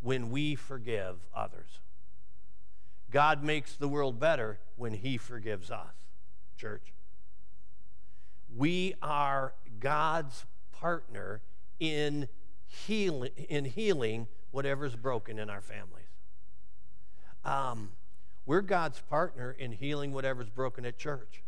when 0.00 0.30
we 0.30 0.54
forgive 0.54 1.16
others. 1.34 1.80
God 3.10 3.44
makes 3.44 3.76
the 3.76 3.88
world 3.88 4.18
better 4.18 4.58
when 4.76 4.92
He 4.94 5.16
forgives 5.16 5.70
us, 5.70 5.94
church. 6.56 6.92
We 8.56 8.94
are 9.02 9.54
God's 9.80 10.44
partner 10.72 11.40
in 11.80 12.28
healing, 12.66 13.30
in 13.48 13.64
healing 13.64 14.28
whatever's 14.50 14.94
broken 14.94 15.38
in 15.38 15.50
our 15.50 15.60
families. 15.60 16.06
Um, 17.44 17.90
we're 18.46 18.62
God's 18.62 19.00
partner 19.00 19.50
in 19.50 19.72
healing 19.72 20.12
whatever's 20.12 20.48
broken 20.48 20.84
at 20.86 20.98
church. 20.98 21.42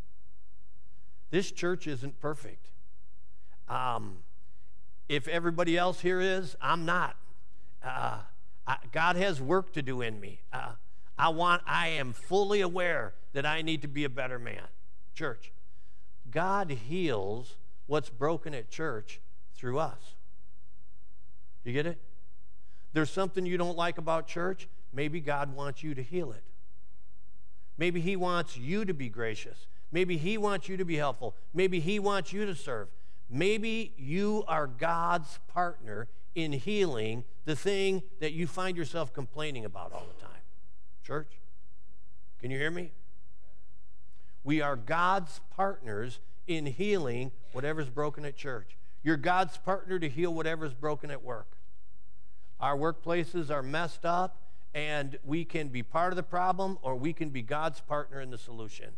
This 1.30 1.52
church 1.52 1.86
isn't 1.86 2.20
perfect. 2.20 2.70
Um, 3.68 4.18
if 5.08 5.28
everybody 5.28 5.76
else 5.76 6.00
here 6.00 6.20
is, 6.20 6.56
I'm 6.60 6.84
not. 6.84 7.16
Uh, 7.84 8.18
I, 8.66 8.76
God 8.92 9.16
has 9.16 9.40
work 9.40 9.72
to 9.74 9.82
do 9.82 10.02
in 10.02 10.18
me. 10.20 10.40
Uh, 10.52 10.72
I 11.18 11.28
want. 11.28 11.62
I 11.66 11.88
am 11.88 12.12
fully 12.12 12.60
aware 12.60 13.14
that 13.32 13.46
I 13.46 13.62
need 13.62 13.82
to 13.82 13.88
be 13.88 14.04
a 14.04 14.08
better 14.08 14.38
man. 14.38 14.62
Church, 15.14 15.52
God 16.30 16.70
heals 16.70 17.56
what's 17.86 18.10
broken 18.10 18.54
at 18.54 18.68
church 18.68 19.20
through 19.54 19.78
us. 19.78 20.14
You 21.64 21.72
get 21.72 21.86
it? 21.86 21.98
There's 22.92 23.10
something 23.10 23.44
you 23.44 23.58
don't 23.58 23.76
like 23.76 23.98
about 23.98 24.26
church. 24.26 24.68
Maybe 24.92 25.20
God 25.20 25.54
wants 25.54 25.82
you 25.82 25.94
to 25.94 26.02
heal 26.02 26.32
it. 26.32 26.44
Maybe 27.76 28.00
He 28.00 28.16
wants 28.16 28.56
you 28.56 28.84
to 28.84 28.94
be 28.94 29.08
gracious. 29.08 29.66
Maybe 29.92 30.16
He 30.16 30.38
wants 30.38 30.68
you 30.68 30.76
to 30.76 30.84
be 30.84 30.96
helpful. 30.96 31.34
Maybe 31.52 31.80
He 31.80 31.98
wants 31.98 32.32
you 32.32 32.46
to 32.46 32.54
serve. 32.54 32.88
Maybe 33.28 33.92
you 33.98 34.44
are 34.46 34.66
God's 34.66 35.40
partner 35.48 36.08
in 36.34 36.52
healing 36.52 37.24
the 37.44 37.56
thing 37.56 38.02
that 38.20 38.32
you 38.32 38.46
find 38.46 38.76
yourself 38.76 39.12
complaining 39.12 39.64
about 39.64 39.92
all 39.92 40.06
the 40.06 40.22
time. 40.22 40.42
Church, 41.02 41.40
can 42.40 42.50
you 42.50 42.58
hear 42.58 42.70
me? 42.70 42.92
We 44.46 44.60
are 44.60 44.76
God's 44.76 45.40
partners 45.56 46.20
in 46.46 46.66
healing 46.66 47.32
whatever's 47.50 47.88
broken 47.88 48.24
at 48.24 48.36
church. 48.36 48.76
You're 49.02 49.16
God's 49.16 49.56
partner 49.56 49.98
to 49.98 50.08
heal 50.08 50.32
whatever's 50.32 50.72
broken 50.72 51.10
at 51.10 51.24
work. 51.24 51.56
Our 52.60 52.76
workplaces 52.76 53.50
are 53.50 53.60
messed 53.60 54.04
up, 54.04 54.38
and 54.72 55.18
we 55.24 55.44
can 55.44 55.66
be 55.66 55.82
part 55.82 56.12
of 56.12 56.16
the 56.16 56.22
problem 56.22 56.78
or 56.82 56.94
we 56.94 57.12
can 57.12 57.30
be 57.30 57.42
God's 57.42 57.80
partner 57.80 58.20
in 58.20 58.30
the 58.30 58.38
solution. 58.38 58.90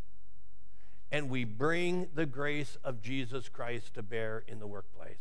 And 1.10 1.30
we 1.30 1.44
bring 1.44 2.08
the 2.14 2.26
grace 2.26 2.76
of 2.84 3.00
Jesus 3.00 3.48
Christ 3.48 3.94
to 3.94 4.02
bear 4.02 4.44
in 4.46 4.58
the 4.58 4.66
workplace. 4.66 5.16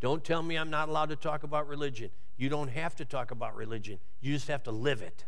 Don't 0.00 0.24
tell 0.24 0.42
me 0.42 0.56
I'm 0.56 0.70
not 0.70 0.88
allowed 0.88 1.10
to 1.10 1.16
talk 1.16 1.42
about 1.42 1.68
religion. 1.68 2.08
You 2.38 2.48
don't 2.48 2.70
have 2.70 2.96
to 2.96 3.04
talk 3.04 3.30
about 3.30 3.54
religion, 3.54 3.98
you 4.22 4.32
just 4.32 4.48
have 4.48 4.62
to 4.62 4.70
live 4.70 5.02
it, 5.02 5.26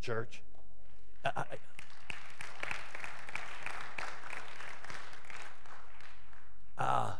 church. 0.00 0.42
I, 1.24 1.44
Uh, 6.78 7.12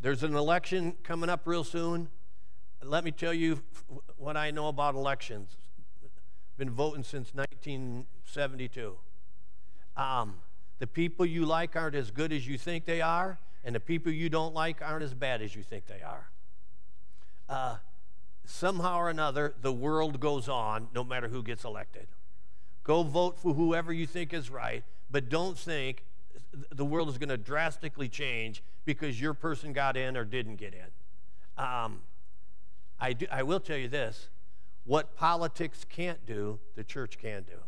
there's 0.00 0.22
an 0.22 0.34
election 0.34 0.94
coming 1.02 1.28
up 1.28 1.42
real 1.44 1.64
soon. 1.64 2.08
Let 2.82 3.04
me 3.04 3.10
tell 3.10 3.34
you 3.34 3.62
what 4.16 4.36
I 4.36 4.50
know 4.50 4.68
about 4.68 4.94
elections. 4.94 5.56
I've 6.02 6.58
been 6.58 6.70
voting 6.70 7.02
since 7.02 7.34
1972. 7.34 8.96
Um, 9.96 10.36
the 10.78 10.86
people 10.86 11.26
you 11.26 11.44
like 11.44 11.76
aren't 11.76 11.94
as 11.94 12.10
good 12.10 12.32
as 12.32 12.46
you 12.46 12.56
think 12.56 12.86
they 12.86 13.02
are, 13.02 13.38
and 13.64 13.74
the 13.74 13.80
people 13.80 14.10
you 14.12 14.30
don't 14.30 14.54
like 14.54 14.80
aren't 14.80 15.02
as 15.02 15.12
bad 15.12 15.42
as 15.42 15.54
you 15.54 15.62
think 15.62 15.86
they 15.86 16.02
are. 16.02 16.30
Uh, 17.48 17.76
somehow 18.46 18.98
or 18.98 19.10
another, 19.10 19.54
the 19.60 19.72
world 19.72 20.20
goes 20.20 20.48
on 20.48 20.88
no 20.94 21.04
matter 21.04 21.28
who 21.28 21.42
gets 21.42 21.64
elected. 21.64 22.06
Go 22.82 23.02
vote 23.02 23.38
for 23.38 23.54
whoever 23.54 23.92
you 23.92 24.06
think 24.06 24.32
is 24.32 24.48
right, 24.48 24.84
but 25.10 25.28
don't 25.28 25.58
think 25.58 26.04
the 26.70 26.84
world 26.84 27.08
is 27.08 27.18
going 27.18 27.28
to 27.28 27.36
drastically 27.36 28.08
change 28.08 28.62
because 28.84 29.20
your 29.20 29.34
person 29.34 29.72
got 29.72 29.96
in 29.96 30.16
or 30.16 30.24
didn't 30.24 30.56
get 30.56 30.74
in. 30.74 31.62
Um, 31.62 32.00
I, 32.98 33.12
do, 33.12 33.26
I 33.30 33.42
will 33.42 33.60
tell 33.60 33.76
you 33.76 33.88
this 33.88 34.28
what 34.84 35.16
politics 35.16 35.84
can't 35.88 36.24
do, 36.24 36.60
the 36.76 36.84
church 36.84 37.18
can 37.18 37.42
do. 37.42 37.58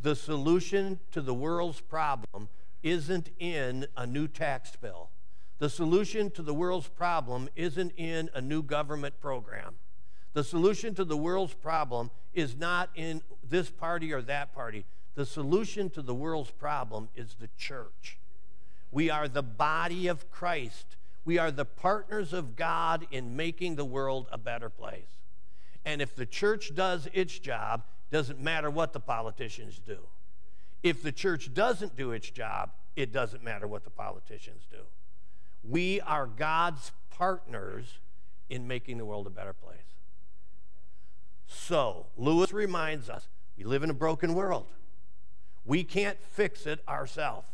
The 0.00 0.14
solution 0.14 1.00
to 1.10 1.20
the 1.20 1.34
world's 1.34 1.80
problem 1.80 2.48
isn't 2.82 3.30
in 3.38 3.86
a 3.96 4.06
new 4.06 4.28
tax 4.28 4.76
bill. 4.76 5.10
The 5.58 5.70
solution 5.70 6.30
to 6.32 6.42
the 6.42 6.54
world's 6.54 6.88
problem 6.88 7.48
isn't 7.56 7.92
in 7.96 8.30
a 8.34 8.40
new 8.40 8.62
government 8.62 9.20
program. 9.20 9.74
The 10.34 10.44
solution 10.44 10.94
to 10.94 11.04
the 11.04 11.16
world's 11.16 11.54
problem 11.54 12.10
is 12.34 12.56
not 12.56 12.90
in 12.94 13.22
this 13.42 13.70
party 13.70 14.12
or 14.12 14.20
that 14.22 14.54
party. 14.54 14.84
The 15.16 15.26
solution 15.26 15.90
to 15.90 16.02
the 16.02 16.14
world's 16.14 16.50
problem 16.50 17.08
is 17.16 17.34
the 17.34 17.48
church. 17.58 18.18
We 18.92 19.10
are 19.10 19.26
the 19.26 19.42
body 19.42 20.06
of 20.06 20.30
Christ. 20.30 20.96
We 21.24 21.38
are 21.38 21.50
the 21.50 21.64
partners 21.64 22.32
of 22.32 22.54
God 22.54 23.06
in 23.10 23.34
making 23.34 23.74
the 23.74 23.84
world 23.84 24.28
a 24.30 24.38
better 24.38 24.70
place. 24.70 25.18
And 25.84 26.00
if 26.00 26.14
the 26.14 26.26
church 26.26 26.74
does 26.74 27.08
its 27.12 27.38
job, 27.38 27.82
doesn't 28.10 28.40
matter 28.40 28.70
what 28.70 28.92
the 28.92 29.00
politicians 29.00 29.80
do. 29.84 29.98
If 30.82 31.02
the 31.02 31.12
church 31.12 31.52
doesn't 31.52 31.96
do 31.96 32.12
its 32.12 32.30
job, 32.30 32.70
it 32.94 33.12
doesn't 33.12 33.42
matter 33.42 33.66
what 33.66 33.84
the 33.84 33.90
politicians 33.90 34.66
do. 34.70 34.82
We 35.64 36.00
are 36.02 36.26
God's 36.26 36.92
partners 37.10 37.98
in 38.48 38.68
making 38.68 38.98
the 38.98 39.04
world 39.04 39.26
a 39.26 39.30
better 39.30 39.52
place. 39.52 39.78
So, 41.48 42.06
Lewis 42.16 42.52
reminds 42.52 43.08
us 43.08 43.28
we 43.56 43.64
live 43.64 43.82
in 43.82 43.90
a 43.90 43.94
broken 43.94 44.34
world. 44.34 44.66
We 45.66 45.84
can't 45.84 46.22
fix 46.22 46.66
it 46.66 46.80
ourselves. 46.88 47.48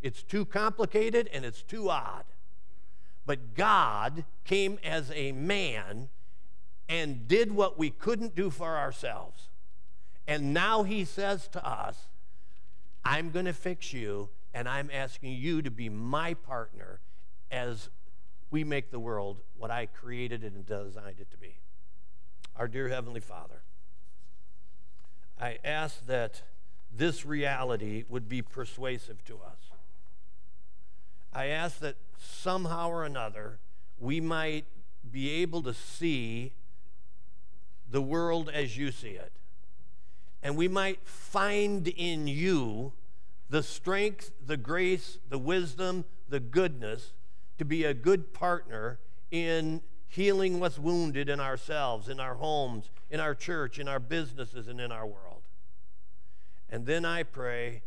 It's 0.00 0.22
too 0.22 0.44
complicated 0.44 1.28
and 1.32 1.44
it's 1.44 1.62
too 1.62 1.90
odd. 1.90 2.24
But 3.24 3.54
God 3.54 4.24
came 4.44 4.78
as 4.82 5.12
a 5.14 5.32
man 5.32 6.08
and 6.88 7.28
did 7.28 7.52
what 7.52 7.78
we 7.78 7.90
couldn't 7.90 8.34
do 8.34 8.50
for 8.50 8.76
ourselves. 8.76 9.48
And 10.26 10.52
now 10.52 10.82
he 10.82 11.04
says 11.04 11.46
to 11.48 11.64
us, 11.64 12.08
I'm 13.04 13.30
going 13.30 13.46
to 13.46 13.52
fix 13.52 13.92
you, 13.92 14.28
and 14.54 14.68
I'm 14.68 14.90
asking 14.92 15.32
you 15.32 15.62
to 15.62 15.70
be 15.70 15.88
my 15.88 16.34
partner 16.34 17.00
as 17.50 17.90
we 18.50 18.64
make 18.64 18.90
the 18.90 19.00
world 19.00 19.40
what 19.56 19.70
I 19.70 19.86
created 19.86 20.44
it 20.44 20.52
and 20.52 20.66
designed 20.66 21.18
it 21.18 21.30
to 21.30 21.38
be. 21.38 21.56
Our 22.56 22.68
dear 22.68 22.88
Heavenly 22.88 23.20
Father, 23.20 23.62
I 25.40 25.58
ask 25.64 26.06
that 26.06 26.42
this 26.94 27.24
reality 27.24 28.04
would 28.08 28.28
be 28.28 28.42
persuasive 28.42 29.24
to 29.24 29.34
us. 29.36 29.72
I 31.32 31.46
ask 31.46 31.78
that 31.80 31.96
somehow 32.18 32.90
or 32.90 33.04
another 33.04 33.58
we 33.98 34.20
might 34.20 34.66
be 35.10 35.30
able 35.30 35.62
to 35.62 35.72
see 35.72 36.52
the 37.90 38.02
world 38.02 38.50
as 38.52 38.76
you 38.76 38.90
see 38.90 39.10
it. 39.10 39.32
And 40.42 40.56
we 40.56 40.68
might 40.68 41.06
find 41.06 41.88
in 41.88 42.26
you 42.26 42.92
the 43.48 43.62
strength, 43.62 44.30
the 44.44 44.56
grace, 44.56 45.18
the 45.28 45.38
wisdom, 45.38 46.04
the 46.28 46.40
goodness 46.40 47.12
to 47.58 47.64
be 47.64 47.84
a 47.84 47.94
good 47.94 48.32
partner 48.32 48.98
in 49.30 49.80
healing 50.08 50.60
what's 50.60 50.78
wounded 50.78 51.28
in 51.28 51.40
ourselves, 51.40 52.08
in 52.08 52.20
our 52.20 52.34
homes, 52.34 52.90
in 53.10 53.20
our 53.20 53.34
church, 53.34 53.78
in 53.78 53.88
our 53.88 54.00
businesses, 54.00 54.68
and 54.68 54.80
in 54.80 54.92
our 54.92 55.06
world. 55.06 55.31
And 56.72 56.86
then 56.86 57.04
I 57.04 57.22
pray, 57.22 57.82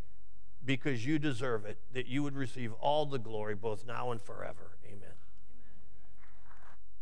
because 0.63 1.03
you 1.03 1.17
deserve 1.17 1.65
it, 1.65 1.79
that 1.93 2.05
you 2.05 2.21
would 2.21 2.35
receive 2.35 2.71
all 2.73 3.07
the 3.07 3.17
glory 3.17 3.55
both 3.55 3.85
now 3.87 4.11
and 4.11 4.21
forever. 4.21 4.74